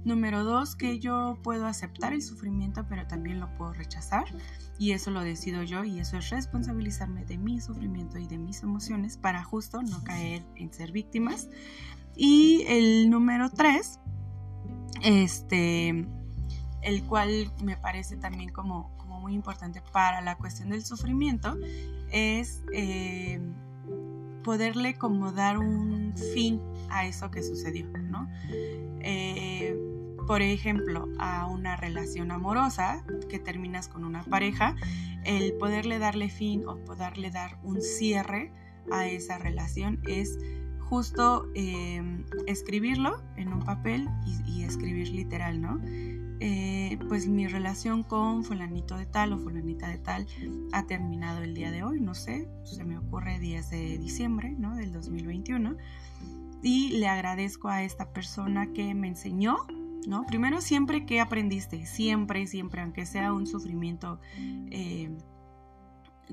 Número 0.04 0.44
dos, 0.44 0.76
que 0.76 0.98
yo 0.98 1.38
puedo 1.42 1.66
aceptar 1.66 2.14
el 2.14 2.22
sufrimiento, 2.22 2.86
pero 2.88 3.06
también 3.06 3.38
lo 3.38 3.54
puedo 3.56 3.74
rechazar. 3.74 4.24
Y 4.78 4.92
eso 4.92 5.10
lo 5.10 5.20
decido 5.20 5.64
yo 5.64 5.84
y 5.84 5.98
eso 5.98 6.16
es 6.16 6.30
responsabilizarme 6.30 7.24
de 7.24 7.36
mi 7.36 7.60
sufrimiento 7.60 8.18
y 8.18 8.26
de 8.28 8.38
mis 8.38 8.62
emociones 8.62 9.16
para 9.16 9.42
justo 9.42 9.82
no 9.82 10.02
caer 10.04 10.42
en 10.54 10.72
ser 10.72 10.92
víctimas. 10.92 11.48
Y 12.16 12.64
el 12.66 13.10
número 13.10 13.50
tres, 13.50 13.98
este 15.02 16.06
el 16.88 17.04
cual 17.04 17.52
me 17.62 17.76
parece 17.76 18.16
también 18.16 18.50
como, 18.50 18.90
muy 19.20 19.34
importante 19.34 19.82
para 19.92 20.20
la 20.22 20.36
cuestión 20.36 20.70
del 20.70 20.84
sufrimiento, 20.84 21.56
es 22.10 22.62
eh, 22.72 23.40
poderle 24.42 24.94
como 24.94 25.32
dar 25.32 25.58
un 25.58 26.14
fin 26.34 26.60
a 26.88 27.04
eso 27.04 27.30
que 27.30 27.42
sucedió, 27.42 27.86
¿no? 27.88 28.28
Eh, 29.00 29.76
por 30.26 30.40
ejemplo, 30.40 31.08
a 31.18 31.46
una 31.46 31.76
relación 31.76 32.30
amorosa 32.30 33.04
que 33.28 33.38
terminas 33.38 33.88
con 33.88 34.04
una 34.04 34.22
pareja, 34.22 34.74
el 35.24 35.54
poderle 35.54 35.98
darle 35.98 36.30
fin 36.30 36.66
o 36.66 36.76
poderle 36.84 37.30
dar 37.30 37.58
un 37.62 37.82
cierre 37.82 38.52
a 38.90 39.06
esa 39.06 39.36
relación 39.36 40.00
es 40.06 40.38
justo 40.80 41.50
eh, 41.54 42.24
escribirlo 42.46 43.22
en 43.36 43.52
un 43.52 43.60
papel 43.60 44.08
y, 44.24 44.60
y 44.60 44.64
escribir 44.64 45.08
literal, 45.08 45.60
¿no? 45.60 45.80
Eh, 46.40 46.98
pues 47.08 47.26
mi 47.26 47.48
relación 47.48 48.04
con 48.04 48.44
fulanito 48.44 48.96
de 48.96 49.06
tal 49.06 49.32
o 49.32 49.38
fulanita 49.38 49.88
de 49.88 49.98
tal 49.98 50.26
ha 50.72 50.86
terminado 50.86 51.42
el 51.42 51.54
día 51.54 51.72
de 51.72 51.82
hoy, 51.82 52.00
no 52.00 52.14
sé, 52.14 52.48
se 52.64 52.84
me 52.84 52.96
ocurre 52.96 53.40
10 53.40 53.70
de 53.70 53.98
diciembre, 53.98 54.54
¿no? 54.56 54.76
Del 54.76 54.92
2021. 54.92 55.76
Y 56.62 56.90
le 56.98 57.08
agradezco 57.08 57.68
a 57.68 57.82
esta 57.82 58.12
persona 58.12 58.72
que 58.72 58.94
me 58.94 59.08
enseñó, 59.08 59.58
¿no? 60.06 60.26
Primero 60.26 60.60
siempre 60.60 61.06
que 61.06 61.20
aprendiste, 61.20 61.86
siempre, 61.86 62.46
siempre, 62.46 62.82
aunque 62.82 63.06
sea 63.06 63.32
un 63.32 63.46
sufrimiento 63.46 64.20
eh, 64.70 65.10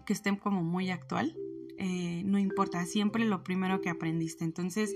que 0.06 0.14
esté 0.14 0.38
como 0.38 0.64
muy 0.64 0.92
actual, 0.92 1.36
eh, 1.78 2.24
no 2.26 2.40
importa, 2.40 2.86
siempre 2.86 3.26
lo 3.26 3.44
primero 3.44 3.82
que 3.82 3.90
aprendiste. 3.90 4.44
Entonces, 4.44 4.94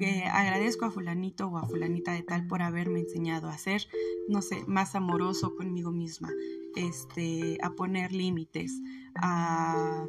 eh, 0.00 0.24
agradezco 0.24 0.84
a 0.84 0.90
fulanito 0.90 1.46
o 1.46 1.58
a 1.58 1.66
fulanita 1.66 2.12
de 2.12 2.22
tal 2.22 2.46
por 2.46 2.62
haberme 2.62 3.00
enseñado 3.00 3.48
a 3.48 3.58
ser, 3.58 3.86
no 4.28 4.42
sé, 4.42 4.64
más 4.66 4.94
amoroso 4.94 5.54
conmigo 5.56 5.92
misma, 5.92 6.30
este, 6.74 7.58
a 7.62 7.70
poner 7.70 8.12
límites, 8.12 8.72
a 9.14 10.06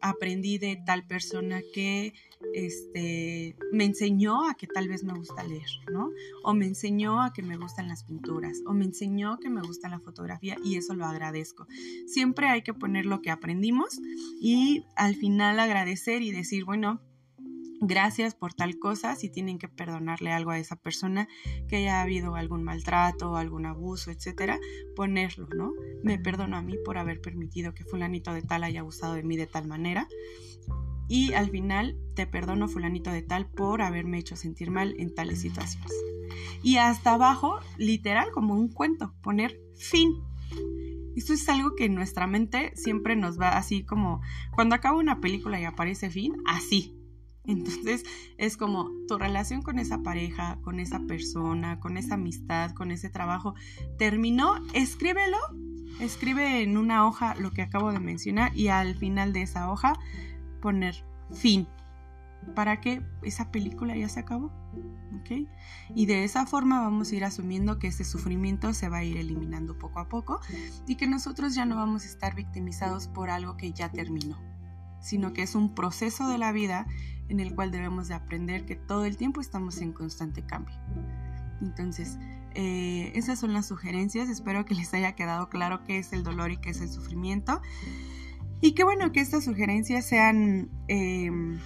aprendí 0.00 0.58
de 0.58 0.80
tal 0.84 1.06
persona 1.06 1.60
que 1.72 2.12
este, 2.54 3.56
me 3.72 3.84
enseñó 3.84 4.48
a 4.48 4.54
que 4.54 4.66
tal 4.66 4.88
vez 4.88 5.04
me 5.04 5.14
gusta 5.14 5.42
leer, 5.42 5.68
¿no? 5.92 6.10
O 6.44 6.54
me 6.54 6.66
enseñó 6.66 7.22
a 7.22 7.32
que 7.32 7.42
me 7.42 7.56
gustan 7.56 7.88
las 7.88 8.04
pinturas, 8.04 8.58
o 8.66 8.72
me 8.72 8.84
enseñó 8.84 9.38
que 9.38 9.50
me 9.50 9.62
gusta 9.62 9.88
la 9.88 10.00
fotografía 10.00 10.56
y 10.64 10.76
eso 10.76 10.94
lo 10.94 11.06
agradezco. 11.06 11.66
Siempre 12.06 12.48
hay 12.48 12.62
que 12.62 12.74
poner 12.74 13.06
lo 13.06 13.22
que 13.22 13.30
aprendimos 13.30 13.98
y 14.40 14.84
al 14.96 15.16
final 15.16 15.58
agradecer 15.58 16.22
y 16.22 16.30
decir, 16.30 16.64
bueno, 16.64 17.00
gracias 17.80 18.34
por 18.34 18.54
tal 18.54 18.78
cosa, 18.78 19.14
si 19.16 19.30
tienen 19.30 19.58
que 19.58 19.68
perdonarle 19.68 20.32
algo 20.32 20.50
a 20.50 20.58
esa 20.58 20.76
persona 20.76 21.28
que 21.68 21.76
haya 21.76 22.02
habido 22.02 22.34
algún 22.34 22.62
maltrato, 22.64 23.36
algún 23.36 23.66
abuso, 23.66 24.10
etcétera, 24.10 24.58
ponerlo, 24.96 25.48
¿no? 25.54 25.72
Me 26.02 26.18
perdono 26.18 26.56
a 26.56 26.62
mí 26.62 26.76
por 26.84 26.98
haber 26.98 27.20
permitido 27.20 27.74
que 27.74 27.84
fulanito 27.84 28.32
de 28.32 28.42
tal 28.42 28.64
haya 28.64 28.80
abusado 28.80 29.14
de 29.14 29.22
mí 29.22 29.36
de 29.36 29.46
tal 29.46 29.66
manera. 29.66 30.08
Y 31.08 31.32
al 31.32 31.50
final 31.50 31.96
te 32.14 32.26
perdono 32.26 32.68
fulanito 32.68 33.10
de 33.10 33.22
tal 33.22 33.50
por 33.50 33.80
haberme 33.80 34.18
hecho 34.18 34.36
sentir 34.36 34.70
mal 34.70 34.94
en 34.98 35.14
tales 35.14 35.40
situaciones. 35.40 35.92
Y 36.62 36.76
hasta 36.76 37.14
abajo, 37.14 37.60
literal, 37.78 38.30
como 38.32 38.54
un 38.54 38.68
cuento, 38.68 39.14
poner 39.22 39.58
fin. 39.76 40.12
Esto 41.16 41.32
es 41.32 41.48
algo 41.48 41.74
que 41.74 41.86
en 41.86 41.94
nuestra 41.94 42.26
mente 42.26 42.72
siempre 42.76 43.16
nos 43.16 43.40
va 43.40 43.56
así 43.56 43.84
como 43.84 44.20
cuando 44.54 44.74
acaba 44.74 44.98
una 44.98 45.20
película 45.20 45.58
y 45.60 45.64
aparece 45.64 46.10
fin, 46.10 46.36
así, 46.46 46.97
entonces 47.44 48.04
es 48.36 48.56
como 48.56 48.90
tu 49.06 49.18
relación 49.18 49.62
con 49.62 49.78
esa 49.78 50.02
pareja, 50.02 50.58
con 50.62 50.80
esa 50.80 51.00
persona, 51.00 51.80
con 51.80 51.96
esa 51.96 52.14
amistad, 52.14 52.72
con 52.72 52.90
ese 52.90 53.08
trabajo, 53.08 53.54
terminó, 53.98 54.56
escríbelo, 54.74 55.38
escribe 56.00 56.62
en 56.62 56.76
una 56.76 57.06
hoja 57.06 57.34
lo 57.34 57.50
que 57.50 57.62
acabo 57.62 57.92
de 57.92 58.00
mencionar 58.00 58.56
y 58.56 58.68
al 58.68 58.94
final 58.96 59.32
de 59.32 59.42
esa 59.42 59.70
hoja 59.70 59.94
poner 60.60 61.04
fin 61.32 61.66
para 62.54 62.80
que 62.80 63.02
esa 63.22 63.50
película 63.50 63.96
ya 63.96 64.08
se 64.08 64.20
acabó. 64.20 64.52
¿ok? 65.20 65.48
Y 65.94 66.06
de 66.06 66.24
esa 66.24 66.46
forma 66.46 66.80
vamos 66.80 67.10
a 67.10 67.16
ir 67.16 67.24
asumiendo 67.24 67.78
que 67.78 67.88
ese 67.88 68.04
sufrimiento 68.04 68.72
se 68.74 68.88
va 68.88 68.98
a 68.98 69.04
ir 69.04 69.16
eliminando 69.16 69.78
poco 69.78 70.00
a 70.00 70.08
poco 70.08 70.40
y 70.86 70.96
que 70.96 71.06
nosotros 71.06 71.54
ya 71.54 71.64
no 71.64 71.76
vamos 71.76 72.04
a 72.04 72.06
estar 72.06 72.34
victimizados 72.34 73.08
por 73.08 73.30
algo 73.30 73.56
que 73.56 73.72
ya 73.72 73.90
terminó, 73.90 74.38
sino 75.00 75.32
que 75.32 75.42
es 75.42 75.54
un 75.54 75.74
proceso 75.74 76.28
de 76.28 76.38
la 76.38 76.52
vida 76.52 76.86
en 77.28 77.40
el 77.40 77.54
cual 77.54 77.70
debemos 77.70 78.08
de 78.08 78.14
aprender 78.14 78.64
que 78.64 78.76
todo 78.76 79.04
el 79.04 79.16
tiempo 79.16 79.40
estamos 79.40 79.80
en 79.80 79.92
constante 79.92 80.42
cambio. 80.42 80.76
Entonces, 81.60 82.18
eh, 82.54 83.12
esas 83.14 83.38
son 83.38 83.52
las 83.52 83.66
sugerencias. 83.66 84.28
Espero 84.28 84.64
que 84.64 84.74
les 84.74 84.92
haya 84.94 85.12
quedado 85.12 85.48
claro 85.48 85.84
qué 85.84 85.98
es 85.98 86.12
el 86.12 86.22
dolor 86.22 86.50
y 86.50 86.56
qué 86.56 86.70
es 86.70 86.80
el 86.80 86.88
sufrimiento. 86.88 87.60
Y 88.60 88.72
qué 88.72 88.84
bueno 88.84 89.12
que 89.12 89.20
estas 89.20 89.44
sugerencias 89.44 90.06
sean, 90.06 90.70
em, 90.88 91.58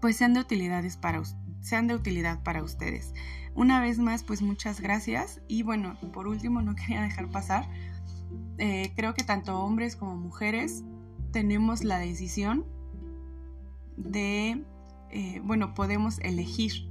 pues 0.00 0.16
sean 0.16 0.34
de 0.34 0.40
utilidades 0.40 0.96
para 0.96 1.22
sean 1.60 1.86
de 1.86 1.94
utilidad 1.94 2.42
para 2.42 2.62
ustedes. 2.64 3.14
Una 3.54 3.80
vez 3.80 3.98
más, 3.98 4.24
pues 4.24 4.42
muchas 4.42 4.80
gracias. 4.80 5.40
Y 5.46 5.62
bueno, 5.62 5.96
por 6.12 6.26
último, 6.26 6.60
no 6.62 6.74
quería 6.76 7.02
dejar 7.02 7.30
pasar. 7.30 7.68
Eh, 8.58 8.92
creo 8.96 9.14
que 9.14 9.24
tanto 9.24 9.60
hombres 9.60 9.94
como 9.96 10.16
mujeres 10.16 10.82
tenemos 11.32 11.84
la 11.84 11.98
decisión 11.98 12.66
de, 13.96 14.64
eh, 15.10 15.40
bueno, 15.44 15.74
podemos 15.74 16.18
elegir 16.20 16.90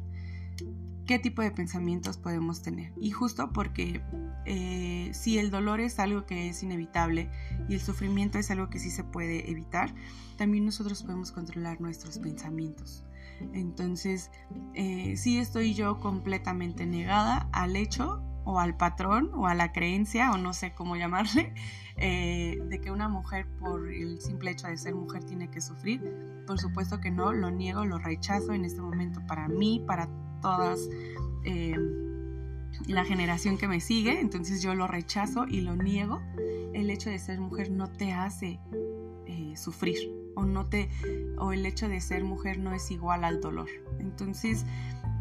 qué 1.06 1.20
tipo 1.20 1.42
de 1.42 1.52
pensamientos 1.52 2.18
podemos 2.18 2.62
tener. 2.62 2.94
Y 3.00 3.12
justo 3.12 3.52
porque 3.52 4.02
eh, 4.46 5.12
si 5.14 5.38
el 5.40 5.52
dolor 5.52 5.80
es 5.82 6.00
algo 6.00 6.26
que 6.26 6.50
es 6.50 6.64
inevitable 6.64 7.30
y 7.68 7.74
el 7.74 7.82
sufrimiento 7.82 8.38
es 8.38 8.52
algo 8.52 8.70
que 8.70 8.80
sí 8.80 8.92
se 8.92 9.04
puede 9.04 9.50
evitar, 9.52 9.94
también 10.38 10.66
nosotros 10.66 11.04
podemos 11.04 11.32
controlar 11.32 11.82
nuestros 11.82 12.18
pensamientos. 12.18 13.04
Entonces, 13.54 14.30
eh, 14.74 15.16
sí 15.18 15.40
estoy 15.40 15.74
yo 15.74 16.00
completamente 16.00 16.86
negada 16.86 17.50
al 17.52 17.76
hecho 17.76 18.24
o 18.44 18.60
al 18.60 18.76
patrón 18.76 19.32
o 19.34 19.48
a 19.48 19.56
la 19.56 19.72
creencia 19.72 20.32
o 20.32 20.38
no 20.38 20.54
sé 20.54 20.74
cómo 20.74 20.96
llamarle 20.96 21.54
eh, 21.98 22.60
de 22.68 22.82
que 22.82 22.92
una 22.92 23.08
mujer 23.08 23.48
por 23.60 23.92
el 23.92 24.20
simple 24.22 24.52
hecho 24.52 24.68
de 24.68 24.78
ser 24.78 24.96
mujer 24.96 25.24
tiene 25.24 25.50
que 25.50 25.62
sufrir. 25.62 26.02
Por 26.48 26.60
supuesto 26.60 27.00
que 27.00 27.12
no, 27.12 27.34
lo 27.34 27.52
niego, 27.52 27.86
lo 27.86 28.00
rechazo 28.00 28.54
en 28.54 28.66
este 28.66 28.82
momento 28.82 29.22
para 29.28 29.48
mí, 29.48 29.84
para 29.86 30.10
todas 30.42 30.90
eh, 31.44 31.76
la 32.88 33.06
generación 33.06 33.58
que 33.58 33.68
me 33.68 33.80
sigue, 33.80 34.20
entonces 34.20 34.62
yo 34.62 34.74
lo 34.74 34.88
rechazo 34.88 35.46
y 35.48 35.62
lo 35.62 35.76
niego. 35.76 36.22
El 36.74 36.90
hecho 36.90 37.10
de 37.10 37.20
ser 37.20 37.40
mujer 37.40 37.70
no 37.70 37.90
te 37.92 38.14
hace 38.14 38.60
eh, 39.28 39.54
sufrir 39.56 39.98
o 40.36 40.46
no 40.46 40.68
te 40.68 40.90
o 41.38 41.52
el 41.52 41.66
hecho 41.66 41.90
de 41.90 42.00
ser 42.00 42.24
mujer 42.24 42.58
no 42.60 42.74
es 42.74 42.90
igual 42.92 43.24
al 43.24 43.42
dolor. 43.42 43.68
Entonces 44.00 44.66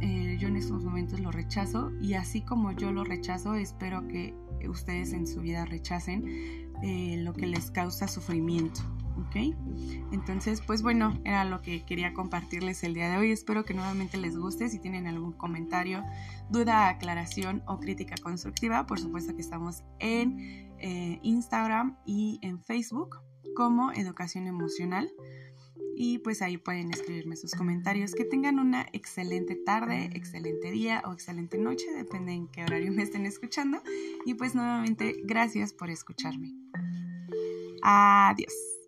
eh, 0.01 0.37
yo 0.39 0.49
en 0.49 0.57
estos 0.57 0.85
momentos 0.85 1.21
lo 1.21 1.31
rechazo 1.31 1.93
y 2.01 2.15
así 2.15 2.43
como 2.43 2.73
yo 2.73 2.93
lo 2.93 3.05
rechazo, 3.05 3.55
espero 3.55 4.07
que 4.09 4.35
ustedes 4.69 5.13
en 5.13 5.27
su 5.27 5.41
vida 5.41 5.65
rechacen 5.65 6.71
eh, 6.83 7.17
lo 7.19 7.33
que 7.33 7.47
les 7.47 7.71
causa 7.71 8.09
sufrimiento. 8.09 8.81
¿ok? 9.17 9.55
Entonces, 10.13 10.63
pues 10.67 10.83
bueno, 10.83 11.19
era 11.25 11.45
lo 11.45 11.61
que 11.61 11.85
quería 11.85 12.15
compartirles 12.15 12.83
el 12.85 12.95
día 12.95 13.11
de 13.11 13.19
hoy. 13.19 13.33
Espero 13.33 13.65
que 13.65 13.75
nuevamente 13.75 14.17
les 14.17 14.37
guste. 14.37 14.69
Si 14.69 14.79
tienen 14.79 15.07
algún 15.07 15.33
comentario, 15.33 16.03
duda, 16.49 16.89
aclaración 16.89 17.63
o 17.67 17.79
crítica 17.79 18.15
constructiva, 18.23 18.87
por 18.87 18.99
supuesto 18.99 19.35
que 19.35 19.43
estamos 19.43 19.83
en 19.99 20.73
eh, 20.79 21.19
Instagram 21.23 21.97
y 22.07 22.39
en 22.43 22.63
Facebook 22.65 23.19
como 23.55 23.93
Educación 23.93 24.47
Emocional 24.47 25.11
y 26.03 26.17
pues 26.17 26.41
ahí 26.41 26.57
pueden 26.57 26.91
escribirme 26.95 27.37
sus 27.37 27.55
comentarios. 27.55 28.15
Que 28.15 28.25
tengan 28.25 28.59
una 28.59 28.87
excelente 28.95 29.55
tarde, 29.55 30.09
excelente 30.15 30.71
día 30.71 31.03
o 31.05 31.13
excelente 31.13 31.59
noche, 31.59 31.85
depende 31.95 32.33
en 32.33 32.49
qué 32.49 32.63
horario 32.63 32.91
me 32.91 33.03
estén 33.03 33.27
escuchando. 33.27 33.83
Y 34.25 34.33
pues 34.33 34.55
nuevamente, 34.55 35.21
gracias 35.25 35.75
por 35.75 35.91
escucharme. 35.91 36.55
Adiós. 37.83 38.80